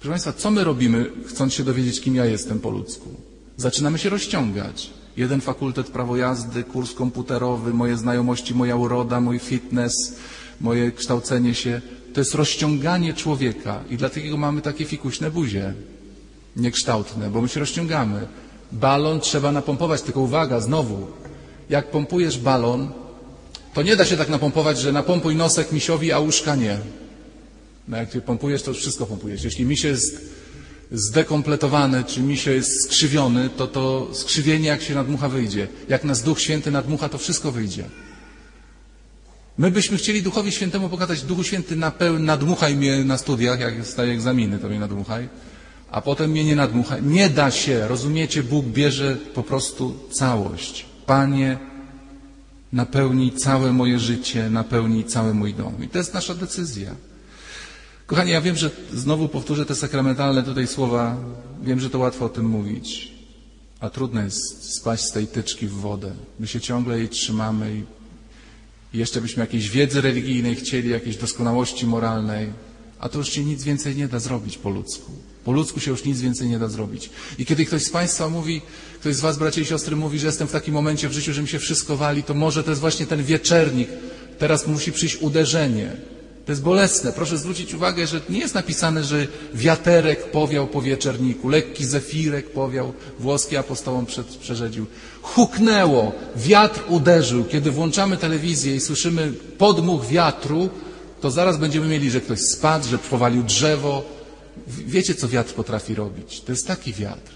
Proszę 0.00 0.10
Państwa, 0.10 0.32
co 0.32 0.50
my 0.50 0.64
robimy, 0.64 1.10
chcąc 1.26 1.54
się 1.54 1.64
dowiedzieć, 1.64 2.00
kim 2.00 2.14
ja 2.16 2.24
jestem 2.24 2.60
po 2.60 2.70
ludzku? 2.70 3.08
Zaczynamy 3.56 3.98
się 3.98 4.08
rozciągać. 4.08 4.90
Jeden 5.16 5.40
fakultet 5.40 5.86
prawo 5.86 6.16
jazdy, 6.16 6.64
kurs 6.64 6.94
komputerowy, 6.94 7.74
moje 7.74 7.96
znajomości, 7.96 8.54
moja 8.54 8.76
uroda, 8.76 9.20
mój 9.20 9.38
fitness, 9.38 9.92
moje 10.60 10.92
kształcenie 10.92 11.54
się. 11.54 11.80
To 12.14 12.20
jest 12.20 12.34
rozciąganie 12.34 13.14
człowieka 13.14 13.80
i 13.90 13.96
dlatego 13.96 14.36
mamy 14.36 14.62
takie 14.62 14.84
fikuśne 14.84 15.30
buzie, 15.30 15.74
niekształtne, 16.56 17.30
bo 17.30 17.42
my 17.42 17.48
się 17.48 17.60
rozciągamy. 17.60 18.26
Balon 18.72 19.20
trzeba 19.20 19.52
napompować, 19.52 20.02
tylko 20.02 20.20
uwaga, 20.20 20.60
znowu, 20.60 21.06
jak 21.70 21.90
pompujesz 21.90 22.38
balon, 22.38 22.92
to 23.74 23.82
nie 23.82 23.96
da 23.96 24.04
się 24.04 24.16
tak 24.16 24.28
napompować, 24.28 24.78
że 24.78 24.92
napompuj 24.92 25.36
nosek 25.36 25.72
misiowi, 25.72 26.12
a 26.12 26.18
łóżka 26.18 26.56
nie. 26.56 26.78
No 27.88 27.96
jak 27.96 28.10
ty 28.10 28.20
pompujesz, 28.20 28.62
to 28.62 28.74
wszystko 28.74 29.06
pompujesz. 29.06 29.44
Jeśli 29.44 29.64
misie 29.64 29.88
jest 29.88 30.20
zdekompletowany, 30.92 32.04
czy 32.04 32.20
misie 32.20 32.50
jest 32.52 32.84
skrzywiony, 32.84 33.50
to 33.56 33.66
to 33.66 34.08
skrzywienie 34.12 34.68
jak 34.68 34.82
się 34.82 34.94
nadmucha 34.94 35.28
wyjdzie. 35.28 35.68
Jak 35.88 36.04
nas 36.04 36.22
Duch 36.22 36.40
Święty 36.40 36.70
nadmucha, 36.70 37.08
to 37.08 37.18
wszystko 37.18 37.52
wyjdzie. 37.52 37.84
My 39.58 39.70
byśmy 39.70 39.96
chcieli 39.98 40.22
Duchowi 40.22 40.52
Świętemu 40.52 40.88
pokazać, 40.88 41.22
Duchu 41.22 41.44
Święty 41.44 41.76
napeł, 41.76 42.18
nadmuchaj 42.18 42.76
mnie 42.76 43.04
na 43.04 43.18
studiach, 43.18 43.60
jak 43.60 43.86
staję 43.86 44.12
egzaminy, 44.12 44.58
to 44.58 44.68
mnie 44.68 44.80
nadmuchaj, 44.80 45.28
a 45.90 46.00
potem 46.00 46.30
mnie 46.30 46.44
nie 46.44 46.56
nadmuchaj. 46.56 47.02
Nie 47.02 47.30
da 47.30 47.50
się, 47.50 47.88
rozumiecie, 47.88 48.42
Bóg 48.42 48.66
bierze 48.66 49.16
po 49.34 49.42
prostu 49.42 49.94
całość. 50.10 50.86
Panie, 51.06 51.58
napełni 52.72 53.32
całe 53.32 53.72
moje 53.72 53.98
życie, 53.98 54.50
napełni 54.50 55.04
cały 55.04 55.34
mój 55.34 55.54
dom. 55.54 55.84
I 55.84 55.88
to 55.88 55.98
jest 55.98 56.14
nasza 56.14 56.34
decyzja. 56.34 56.94
Kochani, 58.06 58.30
ja 58.30 58.40
wiem, 58.40 58.56
że 58.56 58.70
znowu 58.92 59.28
powtórzę 59.28 59.66
te 59.66 59.74
sakramentalne 59.74 60.42
tutaj 60.42 60.66
słowa. 60.66 61.16
Wiem, 61.62 61.80
że 61.80 61.90
to 61.90 61.98
łatwo 61.98 62.24
o 62.24 62.28
tym 62.28 62.46
mówić, 62.46 63.12
a 63.80 63.90
trudno 63.90 64.22
jest 64.22 64.74
spaść 64.74 65.04
z 65.04 65.12
tej 65.12 65.26
tyczki 65.26 65.66
w 65.66 65.72
wodę. 65.72 66.12
My 66.40 66.46
się 66.46 66.60
ciągle 66.60 66.98
jej 66.98 67.08
trzymamy 67.08 67.82
i 68.94 68.98
jeszcze 68.98 69.20
byśmy 69.20 69.40
jakiejś 69.40 69.70
wiedzy 69.70 70.00
religijnej 70.00 70.54
chcieli, 70.54 70.90
jakiejś 70.90 71.16
doskonałości 71.16 71.86
moralnej, 71.86 72.52
a 72.98 73.08
to 73.08 73.18
już 73.18 73.28
się 73.28 73.44
nic 73.44 73.62
więcej 73.62 73.96
nie 73.96 74.08
da 74.08 74.18
zrobić 74.18 74.58
po 74.58 74.70
ludzku. 74.70 75.12
Po 75.44 75.52
ludzku 75.52 75.80
się 75.80 75.90
już 75.90 76.04
nic 76.04 76.20
więcej 76.20 76.48
nie 76.48 76.58
da 76.58 76.68
zrobić. 76.68 77.10
I 77.38 77.46
kiedy 77.46 77.64
ktoś 77.64 77.82
z 77.82 77.90
Państwa 77.90 78.28
mówi, 78.28 78.62
ktoś 79.00 79.14
z 79.14 79.20
Was, 79.20 79.38
bracia 79.38 79.60
i 79.60 79.64
siostry, 79.64 79.96
mówi, 79.96 80.18
że 80.18 80.26
jestem 80.26 80.48
w 80.48 80.52
takim 80.52 80.74
momencie 80.74 81.08
w 81.08 81.12
życiu, 81.12 81.32
że 81.32 81.42
mi 81.42 81.48
się 81.48 81.58
wszystko 81.58 81.96
wali, 81.96 82.22
to 82.22 82.34
może 82.34 82.64
to 82.64 82.70
jest 82.70 82.80
właśnie 82.80 83.06
ten 83.06 83.24
wieczernik. 83.24 83.88
Teraz 84.38 84.66
musi 84.66 84.92
przyjść 84.92 85.16
uderzenie. 85.16 85.96
To 86.46 86.52
jest 86.52 86.62
bolesne. 86.62 87.12
Proszę 87.12 87.38
zwrócić 87.38 87.74
uwagę, 87.74 88.06
że 88.06 88.20
nie 88.28 88.38
jest 88.38 88.54
napisane, 88.54 89.04
że 89.04 89.26
wiaterek 89.54 90.30
powiał 90.30 90.66
po 90.66 90.82
wieczerniku, 90.82 91.48
lekki 91.48 91.84
zefirek 91.84 92.50
powiał, 92.50 92.92
włoski 93.18 93.56
apostołom 93.56 94.06
przed, 94.06 94.26
przerzedził. 94.26 94.86
Huknęło, 95.22 96.12
wiatr 96.36 96.80
uderzył. 96.88 97.44
Kiedy 97.44 97.70
włączamy 97.70 98.16
telewizję 98.16 98.76
i 98.76 98.80
słyszymy 98.80 99.32
podmuch 99.58 100.06
wiatru, 100.06 100.70
to 101.20 101.30
zaraz 101.30 101.58
będziemy 101.58 101.88
mieli, 101.88 102.10
że 102.10 102.20
ktoś 102.20 102.40
spadł, 102.40 102.88
że 102.88 102.98
powalił 102.98 103.42
drzewo. 103.42 104.04
Wiecie, 104.66 105.14
co 105.14 105.28
wiatr 105.28 105.54
potrafi 105.54 105.94
robić? 105.94 106.40
To 106.40 106.52
jest 106.52 106.66
taki 106.66 106.92
wiatr. 106.92 107.32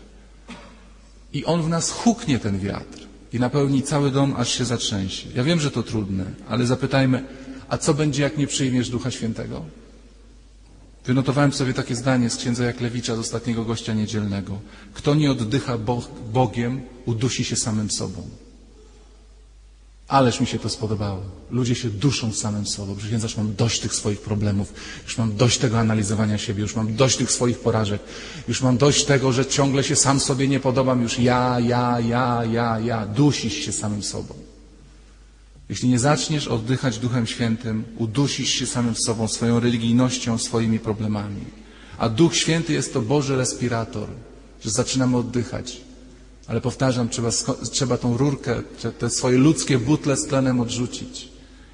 I 1.32 1.44
on 1.44 1.62
w 1.62 1.68
nas 1.68 1.90
huknie 1.90 2.38
ten 2.38 2.58
wiatr 2.58 2.98
i 3.32 3.38
napełni 3.38 3.82
cały 3.82 4.10
dom, 4.10 4.34
aż 4.36 4.58
się 4.58 4.64
zatrzęsie. 4.64 5.28
Ja 5.34 5.44
wiem, 5.44 5.60
że 5.60 5.70
to 5.70 5.82
trudne, 5.82 6.24
ale 6.48 6.66
zapytajmy, 6.66 7.24
a 7.68 7.78
co 7.78 7.94
będzie, 7.94 8.22
jak 8.22 8.38
nie 8.38 8.46
przyjmiesz 8.46 8.90
Ducha 8.90 9.10
Świętego? 9.10 9.64
Wynotowałem 11.04 11.52
sobie 11.52 11.74
takie 11.74 11.96
zdanie 11.96 12.30
z 12.30 12.36
księdza 12.36 12.64
Jaklewicza, 12.64 13.16
z 13.16 13.18
ostatniego 13.18 13.64
gościa 13.64 13.94
niedzielnego. 13.94 14.60
Kto 14.94 15.14
nie 15.14 15.30
oddycha 15.30 15.78
Bogiem, 16.32 16.82
udusi 17.06 17.44
się 17.44 17.56
samym 17.56 17.90
sobą. 17.90 18.28
Ależ 20.08 20.40
mi 20.40 20.46
się 20.46 20.58
to 20.58 20.68
spodobało. 20.68 21.22
Ludzie 21.50 21.74
się 21.74 21.90
duszą 21.90 22.32
samym 22.32 22.66
sobą. 22.66 22.96
Przysiędza, 22.96 23.26
już 23.26 23.36
mam 23.36 23.54
dość 23.54 23.80
tych 23.80 23.94
swoich 23.94 24.20
problemów, 24.20 24.72
już 25.04 25.18
mam 25.18 25.36
dość 25.36 25.58
tego 25.58 25.78
analizowania 25.78 26.38
siebie, 26.38 26.62
już 26.62 26.76
mam 26.76 26.96
dość 26.96 27.16
tych 27.16 27.32
swoich 27.32 27.58
porażek, 27.58 28.00
już 28.48 28.62
mam 28.62 28.76
dość 28.76 29.04
tego, 29.04 29.32
że 29.32 29.46
ciągle 29.46 29.84
się 29.84 29.96
sam 29.96 30.20
sobie 30.20 30.48
nie 30.48 30.60
podobam, 30.60 31.02
już 31.02 31.18
ja, 31.18 31.60
ja, 31.60 32.00
ja, 32.00 32.44
ja, 32.44 32.78
ja. 32.80 33.06
Dusisz 33.06 33.54
się 33.54 33.72
samym 33.72 34.02
sobą. 34.02 34.34
Jeśli 35.68 35.88
nie 35.88 35.98
zaczniesz 35.98 36.48
oddychać 36.48 36.98
Duchem 36.98 37.26
Świętym, 37.26 37.84
udusisz 37.98 38.50
się 38.50 38.66
samym 38.66 38.94
sobą, 38.94 39.28
swoją 39.28 39.60
religijnością, 39.60 40.38
swoimi 40.38 40.78
problemami. 40.78 41.44
A 41.98 42.08
Duch 42.08 42.36
Święty 42.36 42.72
jest 42.72 42.92
to 42.92 43.02
Boży 43.02 43.36
respirator, 43.36 44.08
że 44.64 44.70
zaczynamy 44.70 45.16
oddychać. 45.16 45.80
Ale 46.46 46.60
powtarzam, 46.60 47.08
trzeba, 47.08 47.30
trzeba 47.70 47.98
tą 47.98 48.16
rurkę, 48.16 48.62
te 48.98 49.10
swoje 49.10 49.38
ludzkie 49.38 49.78
butle 49.78 50.16
z 50.16 50.26
tlenem 50.26 50.60
odrzucić. 50.60 51.28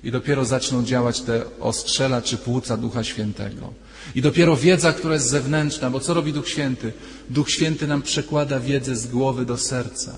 I 0.04 0.11
dopiero 0.11 0.44
zaczną 0.44 0.85
działać 0.85 1.20
te 1.20 1.44
ostrzela 1.61 2.22
czy 2.22 2.37
płuca 2.37 2.76
Ducha 2.76 3.04
Świętego. 3.04 3.72
I 4.14 4.22
dopiero 4.22 4.57
wiedza, 4.57 4.92
która 4.92 5.14
jest 5.14 5.31
zewnętrzna, 5.31 5.90
bo 5.90 6.00
co 6.00 6.14
robi 6.14 6.33
Duch 6.33 6.48
Święty? 6.48 6.92
Duch 7.31 7.50
Święty 7.50 7.87
nam 7.87 8.02
przekłada 8.02 8.61
wiedzę 8.61 8.96
z 8.96 9.07
głowy 9.07 9.46
do 9.46 9.59
serca. 9.59 10.16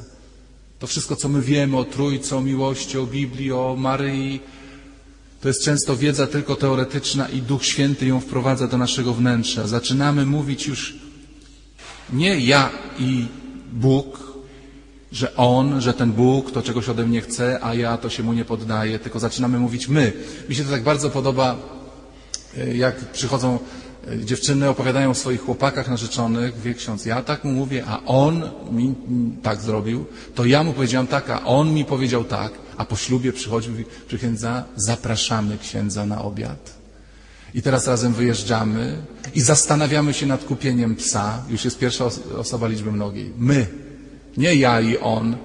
To 0.78 0.86
wszystko, 0.86 1.16
co 1.16 1.28
my 1.28 1.42
wiemy 1.42 1.76
o 1.76 1.84
Trójcy, 1.84 2.36
o 2.36 2.40
miłości, 2.40 2.98
o 2.98 3.06
Biblii, 3.06 3.52
o 3.52 3.76
Maryi, 3.78 4.40
to 5.40 5.48
jest 5.48 5.64
często 5.64 5.96
wiedza 5.96 6.26
tylko 6.26 6.56
teoretyczna 6.56 7.28
i 7.28 7.42
Duch 7.42 7.64
Święty 7.64 8.06
ją 8.06 8.20
wprowadza 8.20 8.66
do 8.66 8.78
naszego 8.78 9.14
wnętrza. 9.14 9.66
Zaczynamy 9.66 10.26
mówić 10.26 10.66
już 10.66 10.94
nie 12.12 12.40
ja 12.40 12.70
i 12.98 13.26
Bóg, 13.72 14.29
że 15.12 15.36
On, 15.36 15.80
że 15.80 15.94
ten 15.94 16.12
Bóg 16.12 16.50
to 16.50 16.62
czegoś 16.62 16.88
ode 16.88 17.06
mnie 17.06 17.20
chce, 17.20 17.58
a 17.62 17.74
ja 17.74 17.98
to 17.98 18.10
się 18.10 18.22
Mu 18.22 18.32
nie 18.32 18.44
poddaję, 18.44 18.98
tylko 18.98 19.20
zaczynamy 19.20 19.58
mówić 19.58 19.88
my. 19.88 20.12
Mi 20.48 20.54
się 20.54 20.64
to 20.64 20.70
tak 20.70 20.82
bardzo 20.82 21.10
podoba, 21.10 21.56
e, 22.58 22.76
jak 22.76 22.96
przychodzą 22.96 23.58
e, 24.08 24.24
dziewczyny, 24.24 24.68
opowiadają 24.68 25.10
o 25.10 25.14
swoich 25.14 25.40
chłopakach 25.40 25.88
narzeczonych, 25.88 26.60
wie 26.60 26.74
ksiądz, 26.74 27.06
ja 27.06 27.22
tak 27.22 27.44
mu 27.44 27.52
mówię, 27.52 27.84
a 27.86 28.04
on 28.04 28.50
mi 28.70 28.94
tak 29.42 29.60
zrobił, 29.60 30.04
to 30.34 30.44
ja 30.44 30.64
mu 30.64 30.72
powiedziałam 30.72 31.06
tak, 31.06 31.30
a 31.30 31.44
on 31.44 31.74
mi 31.74 31.84
powiedział 31.84 32.24
tak, 32.24 32.52
a 32.76 32.84
po 32.84 32.96
ślubie 32.96 33.32
przychodził 33.32 33.74
przy 34.06 34.18
księdza, 34.18 34.64
zapraszamy 34.76 35.58
księdza 35.58 36.06
na 36.06 36.22
obiad. 36.22 36.80
I 37.54 37.62
teraz 37.62 37.86
razem 37.86 38.12
wyjeżdżamy 38.12 38.96
i 39.34 39.40
zastanawiamy 39.40 40.14
się 40.14 40.26
nad 40.26 40.44
kupieniem 40.44 40.96
psa. 40.96 41.42
Już 41.48 41.64
jest 41.64 41.78
pierwsza 41.78 42.04
osoba 42.38 42.68
liczby 42.68 42.92
mnogiej. 42.92 43.32
My, 43.38 43.66
nie 44.40 44.54
ja 44.54 44.80
i 44.80 44.98
on. 44.98 45.36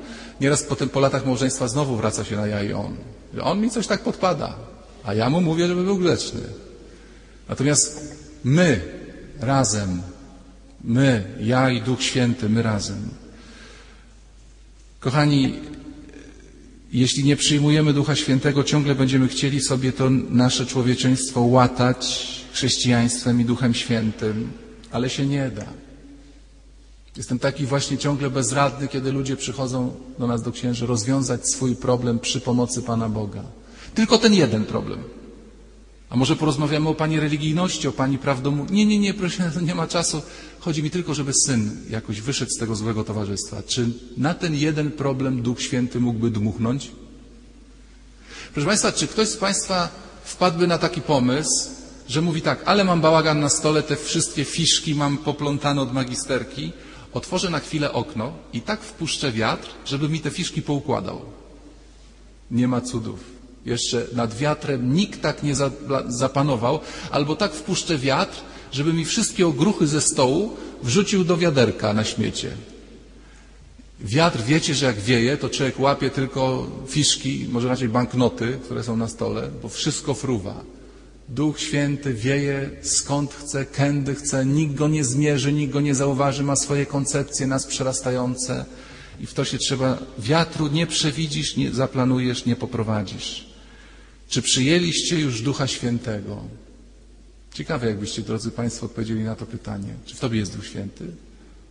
Nieraz 0.42 0.64
potem 0.64 0.90
po 0.90 1.00
latach 1.00 1.26
małżeństwa 1.26 1.68
znowu 1.68 1.96
wraca 1.96 2.24
się 2.24 2.36
na 2.36 2.48
ja 2.48 2.64
i 2.64 2.74
on. 2.74 2.96
On 3.42 3.60
mi 3.60 3.70
coś 3.70 3.88
tak 3.88 4.02
podpada, 4.02 4.56
a 5.04 5.14
ja 5.14 5.30
mu 5.30 5.42
mówię, 5.42 5.68
żeby 5.68 5.84
był 5.84 5.98
grzeczny. 5.98 6.42
Natomiast 7.50 8.16
my 8.44 8.82
razem, 9.40 10.02
my, 10.84 11.24
ja 11.40 11.72
i 11.72 11.82
Duch 11.82 12.04
Święty, 12.04 12.50
my 12.50 12.62
razem. 12.62 13.10
Kochani, 15.00 15.60
jeśli 16.92 17.24
nie 17.24 17.36
przyjmujemy 17.36 17.94
Ducha 17.94 18.16
Świętego, 18.16 18.64
ciągle 18.64 18.96
będziemy 18.96 19.28
chcieli 19.28 19.62
sobie 19.62 19.92
to 19.92 20.10
nasze 20.30 20.66
człowieczeństwo 20.66 21.42
łatać 21.42 22.32
chrześcijaństwem 22.54 23.42
i 23.42 23.46
Duchem 23.46 23.74
Świętym, 23.74 24.52
ale 24.92 25.10
się 25.10 25.26
nie 25.26 25.50
da. 25.50 25.85
Jestem 27.18 27.40
taki 27.40 27.66
właśnie 27.66 27.98
ciągle 27.98 28.30
bezradny, 28.30 28.88
kiedy 28.88 29.12
ludzie 29.12 29.38
przychodzą 29.38 29.96
do 30.20 30.28
nas, 30.28 30.42
do 30.42 30.52
księży, 30.52 30.86
rozwiązać 30.86 31.50
swój 31.50 31.76
problem 31.76 32.20
przy 32.20 32.42
pomocy 32.42 32.82
Pana 32.82 33.10
Boga. 33.10 33.44
Tylko 33.96 34.18
ten 34.18 34.34
jeden 34.34 34.66
problem. 34.66 35.00
A 36.10 36.16
może 36.16 36.36
porozmawiamy 36.36 36.90
o 36.90 36.96
Pani 36.96 37.20
religijności, 37.20 37.88
o 37.88 37.92
Pani 37.92 38.18
prawdomu? 38.18 38.66
Nie, 38.70 38.86
nie, 38.86 39.00
nie, 39.00 39.14
proszę, 39.14 39.52
nie 39.68 39.76
ma 39.76 39.88
czasu. 39.88 40.22
Chodzi 40.60 40.84
mi 40.84 40.92
tylko, 40.92 41.14
żeby 41.14 41.32
syn 41.46 41.78
jakoś 41.90 42.22
wyszedł 42.22 42.52
z 42.52 42.58
tego 42.58 42.76
złego 42.76 43.04
towarzystwa. 43.04 43.64
Czy 43.64 43.90
na 44.18 44.34
ten 44.34 44.56
jeden 44.56 44.92
problem 44.92 45.42
Duch 45.42 45.62
Święty 45.62 46.00
mógłby 46.00 46.32
dmuchnąć? 46.32 46.92
Proszę 48.54 48.68
Państwa, 48.68 48.92
czy 48.92 49.08
ktoś 49.08 49.28
z 49.28 49.38
Państwa 49.38 49.90
wpadłby 50.24 50.68
na 50.68 50.78
taki 50.78 51.02
pomysł, 51.02 51.70
że 52.08 52.22
mówi 52.22 52.42
tak, 52.42 52.64
ale 52.66 52.84
mam 52.84 53.02
bałagan 53.02 53.40
na 53.40 53.50
stole, 53.50 53.84
te 53.84 53.96
wszystkie 53.96 54.46
fiszki 54.46 54.96
mam 54.96 55.18
poplątane 55.18 55.82
od 55.82 55.94
magisterki, 55.94 56.72
otworzę 57.16 57.50
na 57.50 57.60
chwilę 57.60 57.94
okno 57.94 58.34
i 58.54 58.62
tak 58.62 58.82
wpuszczę 58.82 59.32
wiatr, 59.32 59.70
żeby 59.86 60.10
mi 60.10 60.20
te 60.20 60.30
fiszki 60.30 60.62
poukładał. 60.62 61.22
Nie 62.52 62.68
ma 62.68 62.82
cudów. 62.82 63.20
Jeszcze 63.66 64.08
nad 64.14 64.38
wiatrem 64.38 64.94
nikt 64.94 65.22
tak 65.22 65.44
nie 65.44 65.56
zapanował, 66.08 66.80
albo 67.12 67.36
tak 67.36 67.54
wpuszczę 67.54 67.98
wiatr, 67.98 68.42
żeby 68.72 68.94
mi 68.94 69.06
wszystkie 69.06 69.48
ogruchy 69.48 69.88
ze 69.88 70.02
stołu 70.02 70.58
wrzucił 70.84 71.24
do 71.24 71.38
wiaderka 71.38 71.94
na 71.94 72.04
śmiecie. 72.04 72.52
Wiatr, 74.00 74.42
wiecie, 74.42 74.76
że 74.76 74.86
jak 74.86 75.00
wieje, 75.00 75.38
to 75.38 75.50
człowiek 75.50 75.80
łapie 75.80 76.10
tylko 76.10 76.68
fiszki, 76.88 77.46
może 77.52 77.68
raczej 77.68 77.90
banknoty, 77.90 78.60
które 78.64 78.84
są 78.84 78.98
na 78.98 79.08
stole, 79.08 79.50
bo 79.62 79.70
wszystko 79.70 80.14
fruwa. 80.14 80.75
Duch 81.30 81.60
Święty 81.60 82.14
wieje 82.14 82.70
skąd 82.82 83.34
chce, 83.34 83.66
kędy 83.66 84.16
chce, 84.16 84.46
nikt 84.46 84.76
go 84.76 84.88
nie 84.88 85.04
zmierzy, 85.04 85.54
nikt 85.54 85.74
go 85.74 85.82
nie 85.82 85.96
zauważy, 85.96 86.44
ma 86.44 86.56
swoje 86.56 86.86
koncepcje 86.86 87.48
nas 87.48 87.66
przerastające 87.66 88.66
i 89.20 89.26
w 89.26 89.34
to 89.34 89.46
się 89.46 89.58
trzeba, 89.58 89.98
wiatru 90.20 90.68
nie 90.68 90.88
przewidzisz, 90.88 91.58
nie 91.58 91.72
zaplanujesz, 91.72 92.46
nie 92.46 92.56
poprowadzisz. 92.56 93.46
Czy 94.28 94.42
przyjęliście 94.42 95.20
już 95.20 95.42
Ducha 95.42 95.68
Świętego? 95.68 96.44
Ciekawe, 97.54 97.88
jakbyście, 97.88 98.22
drodzy 98.22 98.52
Państwo, 98.52 98.86
odpowiedzieli 98.86 99.24
na 99.24 99.36
to 99.36 99.46
pytanie. 99.46 99.94
Czy 100.06 100.16
w 100.16 100.20
Tobie 100.20 100.40
jest 100.40 100.56
Duch 100.56 100.66
Święty? 100.66 101.06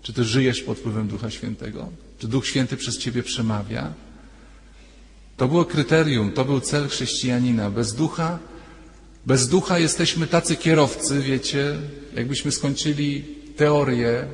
Czy 0.03 0.13
Ty 0.13 0.25
żyjesz 0.25 0.63
pod 0.63 0.79
wpływem 0.79 1.09
Ducha 1.09 1.31
Świętego? 1.31 1.89
Czy 2.19 2.29
Duch 2.29 2.47
Święty 2.47 2.77
przez 2.77 2.99
Ciebie 2.99 3.23
przemawia? 3.23 3.93
To 5.37 5.49
było 5.49 5.65
kryterium, 5.65 6.33
to 6.33 6.45
był 6.45 6.61
cel 6.61 6.89
chrześcijanina. 6.89 7.71
Bez 7.71 7.95
Ducha 7.95 8.39
bez 9.27 9.49
ducha 9.49 9.79
jesteśmy 9.79 10.27
tacy 10.27 10.57
kierowcy, 10.57 11.21
wiecie, 11.21 11.77
jakbyśmy 12.15 12.53
skończyli 12.53 13.25
teorię 13.57 14.27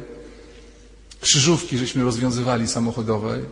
krzyżówki, 1.21 1.79
żeśmy 1.79 2.05
rozwiązywali 2.05 2.69
samochodowej. 2.69 3.43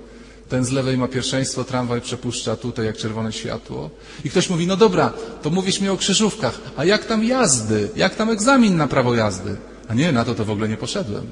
Ten 0.49 0.65
z 0.65 0.71
lewej 0.71 0.99
ma 0.99 1.09
pierwszeństwo, 1.09 1.65
tramwaj 1.65 2.01
przepuszcza 2.01 2.57
tutaj 2.57 2.87
jak 2.87 2.97
czerwone 2.97 3.33
światło. 3.33 3.91
I 4.25 4.31
ktoś 4.31 4.51
mówi, 4.51 4.67
no 4.67 4.77
dobra, 4.77 5.13
to 5.43 5.51
mówisz 5.51 5.81
mi 5.81 5.89
o 5.89 5.97
krzyżówkach, 5.97 6.61
a 6.77 6.85
jak 6.85 7.05
tam 7.05 7.25
jazdy? 7.25 7.89
Jak 7.97 8.15
tam 8.15 8.31
egzamin 8.31 8.77
na 8.77 8.87
prawo 8.87 9.15
jazdy? 9.15 9.57
A 9.89 9.95
nie, 9.95 10.13
na 10.13 10.25
to 10.25 10.35
to 10.35 10.45
w 10.45 10.51
ogóle 10.51 10.69
nie 10.69 10.77
poszedłem. 10.77 11.27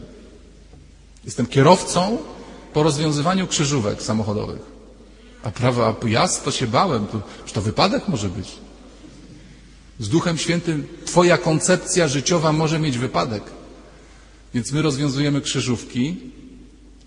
Jestem 1.25 1.47
kierowcą 1.47 2.19
po 2.73 2.83
rozwiązywaniu 2.83 3.47
krzyżówek 3.47 4.03
samochodowych. 4.03 4.61
A 5.43 5.51
prawo 5.51 5.87
a 5.87 6.09
jazd 6.09 6.45
to 6.45 6.51
się 6.51 6.67
bałem, 6.67 7.07
to, 7.07 7.23
to 7.53 7.63
wypadek 7.63 8.09
może 8.09 8.29
być. 8.29 8.66
Z 10.01 10.09
Duchem 10.09 10.39
Świętym 10.39 10.87
Twoja 11.05 11.39
koncepcja 11.39 12.09
życiowa 12.09 12.53
może 12.53 12.79
mieć 12.79 12.99
wypadek. 12.99 13.43
Więc 14.55 14.73
my 14.73 14.83
rozwiązujemy 14.83 15.41
krzyżówki, 15.41 16.17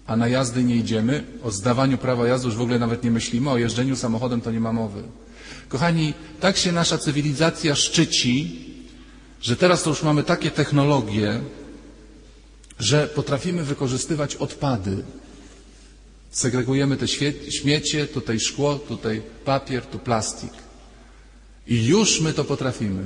a 0.08 0.15
na 0.15 0.28
jazdy 0.28 0.63
nie 0.63 0.75
idziemy. 0.75 1.23
O 1.43 1.52
zdawaniu 1.52 1.97
prawa 1.97 2.28
jazdy 2.28 2.47
już 2.47 2.56
w 2.56 2.62
ogóle 2.62 2.80
nawet 2.80 3.04
nie 3.04 3.12
myślimy, 3.12 3.49
o 3.49 3.58
jeżdżeniu 3.58 3.95
samochodem 3.95 4.41
to 4.41 4.52
nie 4.52 4.60
ma 4.60 4.73
mowy. 4.73 5.04
Kochani, 5.69 6.13
tak 6.39 6.58
się 6.58 6.71
nasza 6.71 6.97
cywilizacja 6.97 7.75
szczyci, 7.75 8.65
że 9.41 9.56
teraz 9.56 9.84
to 9.84 9.89
już 9.89 10.04
mamy 10.04 10.23
takie 10.23 10.52
technologie, 10.52 11.39
że 12.80 13.08
potrafimy 13.08 13.63
wykorzystywać 13.63 14.36
odpady. 14.36 15.04
Segregujemy 16.32 16.97
te 16.97 17.08
śmiecie, 17.52 18.08
tutaj 18.08 18.39
szkło, 18.39 18.75
tutaj 18.75 19.21
papier, 19.45 19.86
tu 19.86 19.99
plastik. 19.99 20.52
I 21.70 21.86
już 21.86 22.22
my 22.22 22.34
to 22.34 22.44
potrafimy. 22.44 23.04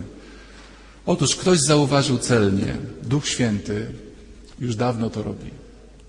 Otóż 1.06 1.36
ktoś 1.36 1.60
zauważył 1.60 2.18
celnie, 2.18 2.78
Duch 3.04 3.28
Święty 3.28 3.88
już 4.60 4.76
dawno 4.76 5.10
to 5.10 5.24
robi. 5.24 5.50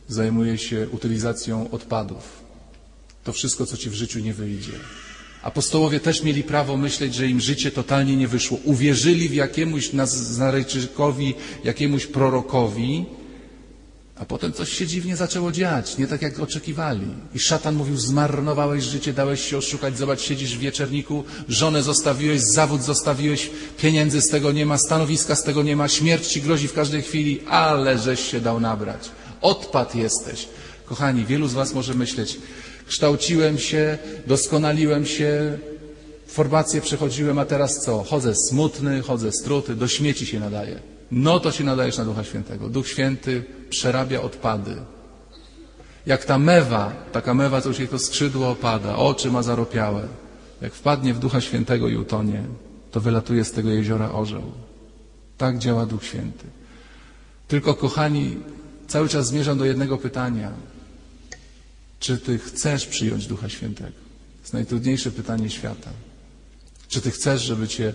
Zajmuje 0.09 0.59
się 0.59 0.89
utylizacją 0.93 1.71
odpadów. 1.71 2.45
To 3.25 3.33
wszystko, 3.33 3.67
co 3.67 3.77
ci 3.77 3.91
w 3.91 3.95
życiu 3.95 4.19
nie 4.19 4.35
wyjdzie. 4.35 4.73
Apostołowie 5.43 6.01
też 6.01 6.23
mieli 6.23 6.43
prawo 6.43 6.77
myśleć, 6.77 7.15
że 7.15 7.29
im 7.29 7.41
życie 7.41 7.71
totalnie 7.71 8.17
nie 8.17 8.29
wyszło. 8.29 8.59
Uwierzyli 8.65 9.29
w 9.29 9.35
jakiemuś 9.35 9.93
Nazarejczykowi, 9.93 11.35
jakiemuś 11.65 12.07
prorokowi, 12.07 13.05
a 14.17 14.25
potem 14.25 14.53
coś 14.53 14.73
się 14.73 14.87
dziwnie 14.87 15.17
zaczęło 15.17 15.53
dziać, 15.53 15.99
nie 15.99 16.07
tak 16.07 16.23
jak 16.23 16.41
oczekiwali. 16.41 17.07
I 17.35 17.39
szatan 17.39 17.75
mówił, 17.75 17.97
zmarnowałeś 17.97 18.85
życie, 18.85 19.13
dałeś 19.13 19.41
się 19.51 19.59
oszukać, 19.59 19.99
zobacz, 19.99 20.21
siedzisz 20.21 20.57
w 20.57 20.61
wieczerniku, 20.61 21.25
żonę 21.49 21.83
zostawiłeś, 21.83 22.41
zawód 22.41 22.83
zostawiłeś, 22.83 23.51
pieniędzy 23.79 24.21
z 24.21 24.29
tego 24.29 24.53
nie 24.53 24.67
ma, 24.67 24.79
stanowiska 24.79 25.35
z 25.35 25.43
tego 25.43 25.63
nie 25.63 25.77
ma, 25.77 25.89
śmierć 25.89 26.27
ci 26.27 26.43
grozi 26.43 26.69
w 26.69 26.73
każdej 26.73 27.03
chwili, 27.03 27.41
ale 27.49 27.99
żeś 27.99 28.21
się 28.21 28.41
dał 28.41 28.61
nabrać. 28.61 29.11
Odpad 29.41 29.95
jesteś. 29.95 30.49
Kochani, 30.87 31.25
wielu 31.25 31.49
z 31.49 31.53
was 31.53 31.75
może 31.75 31.95
myśleć, 31.95 32.39
kształciłem 32.87 33.59
się, 33.59 33.99
doskonaliłem 34.27 35.07
się, 35.07 35.59
formację 36.27 36.81
przechodziłem, 36.81 37.39
a 37.39 37.45
teraz 37.45 37.85
co? 37.85 38.03
Chodzę 38.03 38.35
smutny, 38.49 39.03
chodzę 39.03 39.33
struty, 39.33 39.75
do 39.75 39.89
śmieci 39.89 40.27
się 40.27 40.41
nadaję. 40.41 40.94
No 41.17 41.41
to 41.41 41.53
się 41.53 41.65
nadajesz 41.65 41.99
na 41.99 42.05
Ducha 42.05 42.25
Świętego. 42.25 42.69
Duch 42.69 42.89
Święty 42.89 43.45
przerabia 43.71 44.21
odpady. 44.21 44.77
Jak 46.07 46.25
ta 46.25 46.39
mewa, 46.39 46.93
taka 47.13 47.35
mewa, 47.35 47.61
co 47.61 47.69
już 47.69 47.79
jej 47.79 47.89
to 47.89 47.99
skrzydło 47.99 48.51
opada, 48.51 48.97
oczy 48.97 49.31
ma 49.31 49.43
zaropiałe. 49.43 50.09
Jak 50.61 50.75
wpadnie 50.75 51.15
w 51.15 51.19
Ducha 51.19 51.41
Świętego 51.41 51.89
i 51.89 51.97
utonie, 51.97 52.45
to 52.91 53.01
wylatuje 53.01 53.45
z 53.45 53.53
tego 53.53 53.71
jeziora 53.71 54.13
orzeł. 54.13 54.53
Tak 55.39 55.59
działa 55.59 55.87
Duch 55.87 56.05
Święty. 56.05 56.47
Tylko, 57.49 57.75
kochani, 57.75 58.37
cały 58.89 59.09
czas 59.09 59.27
zmierzam 59.27 59.59
do 59.59 59.65
jednego 59.65 59.99
pytania. 59.99 60.53
Czy 62.01 62.19
Ty 62.19 62.39
chcesz 62.39 62.87
przyjąć 62.87 63.27
Ducha 63.27 63.49
Świętego? 63.49 63.91
To 63.91 64.41
jest 64.41 64.53
najtrudniejsze 64.53 65.11
pytanie 65.11 65.51
świata. 65.51 65.91
Czy 66.89 67.01
Ty 67.01 67.11
chcesz, 67.11 67.43
żeby 67.43 67.69
Cię 67.69 67.95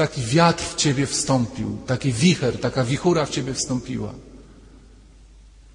taki 0.00 0.22
wiatr 0.22 0.64
w 0.64 0.74
Ciebie 0.74 1.06
wstąpił, 1.06 1.78
taki 1.86 2.12
wicher, 2.12 2.58
taka 2.58 2.84
wichura 2.84 3.26
w 3.26 3.30
Ciebie 3.30 3.54
wstąpiła? 3.54 4.12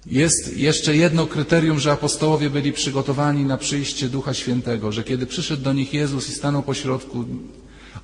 Jest 0.06 0.56
jeszcze 0.56 0.96
jedno 0.96 1.26
kryterium, 1.26 1.80
że 1.80 1.92
apostołowie 1.92 2.50
byli 2.50 2.72
przygotowani 2.72 3.44
na 3.44 3.56
przyjście 3.56 4.08
Ducha 4.08 4.34
Świętego, 4.34 4.92
że 4.92 5.04
kiedy 5.04 5.26
przyszedł 5.26 5.62
do 5.62 5.72
nich 5.72 5.94
Jezus 5.94 6.28
i 6.28 6.32
stanął 6.32 6.62
pośrodku, 6.62 7.24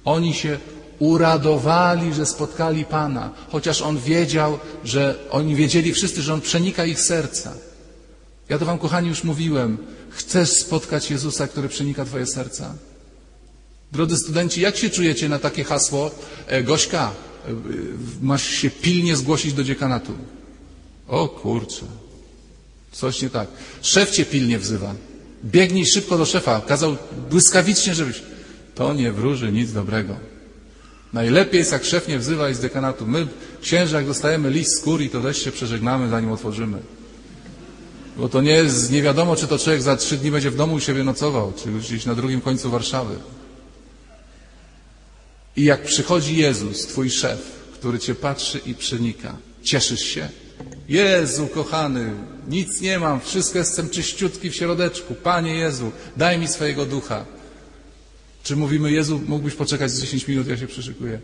oni 0.05 0.35
się 0.35 0.59
uradowali, 0.99 2.15
że 2.15 2.27
spotkali 2.27 2.85
Pana, 2.85 3.31
chociaż 3.51 3.83
On 3.83 3.99
wiedział, 3.99 4.59
że 4.85 5.19
oni 5.31 5.55
wiedzieli 5.55 5.93
wszyscy, 5.93 6.23
że 6.23 6.35
On 6.35 6.41
przenika 6.41 6.85
ich 6.85 7.01
serca. 7.01 7.53
Ja 8.49 8.59
to 8.59 8.65
Wam, 8.65 8.79
kochani, 8.79 9.09
już 9.09 9.25
mówiłem. 9.25 9.79
Chcesz 10.11 10.51
spotkać 10.51 11.11
Jezusa, 11.11 11.49
który 11.49 11.69
przenika 11.69 12.05
Twoje 12.05 12.27
serca? 12.27 12.75
Drodzy 13.93 14.17
studenci, 14.17 14.61
jak 14.61 14.77
się 14.77 14.91
czujecie 14.91 15.29
na 15.29 15.39
takie 15.39 15.65
hasło? 15.65 16.11
E, 16.47 16.63
Gośka, 16.63 17.13
e, 17.49 17.53
masz 18.23 18.47
się 18.47 18.71
pilnie 18.71 19.17
zgłosić 19.17 19.53
do 19.53 19.65
dziekanatu. 19.65 20.13
O 21.09 21.29
kurczę, 21.29 21.87
coś 22.93 23.23
nie 23.23 23.31
tak. 23.31 23.49
Szef 23.83 24.11
cię 24.11 24.25
pilnie 24.25 24.59
wzywa. 24.59 24.95
Biegnij 25.45 25.87
szybko 25.87 26.19
do 26.19 26.27
szefa. 26.27 26.61
Kazał 26.61 26.97
błyskawicznie, 27.31 27.95
żebyś... 27.95 28.23
To 28.75 28.95
nie 28.95 29.13
wróży 29.13 29.53
nic 29.53 29.73
dobrego. 29.73 30.17
Najlepiej 31.13 31.59
jest, 31.59 31.73
jak 31.73 31.85
szef 31.85 32.09
nie 32.09 32.19
wzywa 32.19 32.51
i 32.51 32.55
z 32.55 32.61
dekanatu. 32.61 33.07
My, 33.07 33.27
księża, 33.63 33.97
jak 33.97 34.07
dostajemy 34.07 34.51
list 34.51 34.81
z 34.81 34.81
kurii, 34.81 35.11
to 35.11 35.21
też 35.21 35.45
się 35.45 35.53
przeżegnamy, 35.53 36.09
zanim 36.09 36.33
otworzymy. 36.33 36.79
Bo 38.17 38.29
to 38.29 38.41
nie 38.41 38.51
jest, 38.51 38.93
nie 38.93 39.03
wiadomo, 39.03 39.37
czy 39.37 39.47
to 39.47 39.59
człowiek 39.59 39.83
za 39.83 39.97
trzy 39.97 40.17
dni 40.17 40.31
będzie 40.31 40.51
w 40.51 40.57
domu 40.57 40.75
u 40.75 40.81
siebie 40.81 41.05
nocował, 41.05 41.53
czy 41.63 41.73
gdzieś 41.73 42.07
na 42.07 42.15
drugim 42.15 42.41
końcu 42.41 42.71
Warszawy. 42.71 43.15
I 45.57 45.65
jak 45.65 45.83
przychodzi 45.83 46.37
Jezus, 46.37 46.87
twój 46.87 47.11
szef, 47.11 47.41
który 47.75 47.99
cię 47.99 48.15
patrzy 48.15 48.61
i 48.67 48.75
przenika, 48.75 49.37
cieszysz 49.63 50.01
się? 50.01 50.29
Jezu, 50.89 51.47
kochany, 51.47 52.15
nic 52.49 52.81
nie 52.81 52.99
mam, 52.99 53.21
wszystko 53.21 53.59
jestem 53.59 53.91
czyściutki 53.91 54.51
w 54.51 54.55
środeczku. 54.55 55.15
Panie 55.15 55.55
Jezu, 55.55 55.93
daj 56.17 56.39
mi 56.39 56.49
swojego 56.49 56.87
ducha. 56.87 57.25
Czy 58.43 58.57
mówimy, 58.57 58.93
Jezu, 58.93 59.21
mógłbyś 59.27 59.55
poczekać 59.55 59.91
z 59.91 60.01
10 60.01 60.29
minut, 60.29 60.49
ja 60.49 60.57
się 60.57 60.67
przyszykuję. 60.67 61.21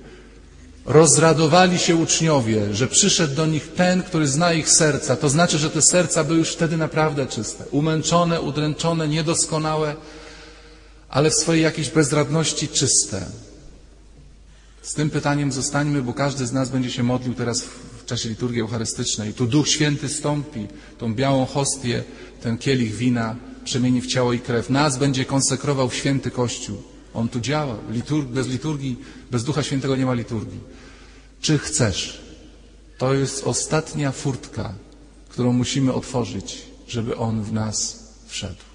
Rozradowali 0.85 1.79
się 1.79 1.97
uczniowie, 1.97 2.75
że 2.75 2.87
przyszedł 2.87 3.35
do 3.35 3.47
nich 3.47 3.73
ten, 3.73 4.03
który 4.03 4.29
zna 4.29 4.53
ich 4.53 4.71
serca. 4.71 5.17
To 5.17 5.29
znaczy, 5.29 5.59
że 5.59 5.71
te 5.71 5.83
serca 5.83 6.25
były 6.25 6.39
już 6.39 6.53
wtedy 6.53 6.77
naprawdę 6.77 7.27
czyste. 7.27 7.65
Umęczone, 7.71 8.41
udręczone, 8.41 9.09
niedoskonałe, 9.09 9.97
ale 11.09 11.31
w 11.31 11.35
swojej 11.35 11.63
jakiejś 11.63 11.91
bezradności 11.91 12.69
czyste. 12.69 13.27
Z 14.83 14.95
tym 14.95 15.11
pytaniem 15.11 15.53
zostańmy, 15.53 16.03
bo 16.03 16.13
każdy 16.13 16.47
z 16.47 16.53
nas 16.53 16.71
będzie 16.71 16.91
się 16.91 17.03
modlił 17.03 17.35
teraz 17.35 17.63
w 17.63 18.05
czasie 18.07 18.29
liturgii 18.29 18.61
eucharystycznej. 18.61 19.35
Tu 19.35 19.47
Duch 19.47 19.69
Święty 19.69 20.09
stąpi, 20.09 20.67
tą 20.99 21.15
białą 21.15 21.47
hostię, 21.47 22.05
ten 22.43 22.59
kielich 22.59 22.95
wina 22.95 23.37
przemieni 23.65 24.01
w 24.01 24.07
ciało 24.07 24.33
i 24.33 24.41
krew. 24.41 24.71
Nas 24.71 24.99
będzie 24.99 25.25
konsekrował 25.25 25.91
święty 25.91 26.31
Kościół. 26.31 26.83
On 27.15 27.29
tu 27.29 27.41
działa. 27.41 27.77
Liturg, 27.91 28.29
bez 28.29 28.49
liturgii, 28.49 28.97
bez 29.31 29.45
Ducha 29.45 29.63
Świętego 29.63 29.97
nie 29.97 30.07
ma 30.07 30.15
liturgii. 30.15 30.61
Czy 31.41 31.59
chcesz? 31.59 32.21
To 32.99 33.15
jest 33.15 33.45
ostatnia 33.45 34.13
furtka, 34.13 34.75
którą 35.29 35.53
musimy 35.53 35.93
otworzyć, 35.93 36.63
żeby 36.89 37.17
On 37.17 37.43
w 37.43 37.53
nas 37.53 38.09
wszedł. 38.27 38.68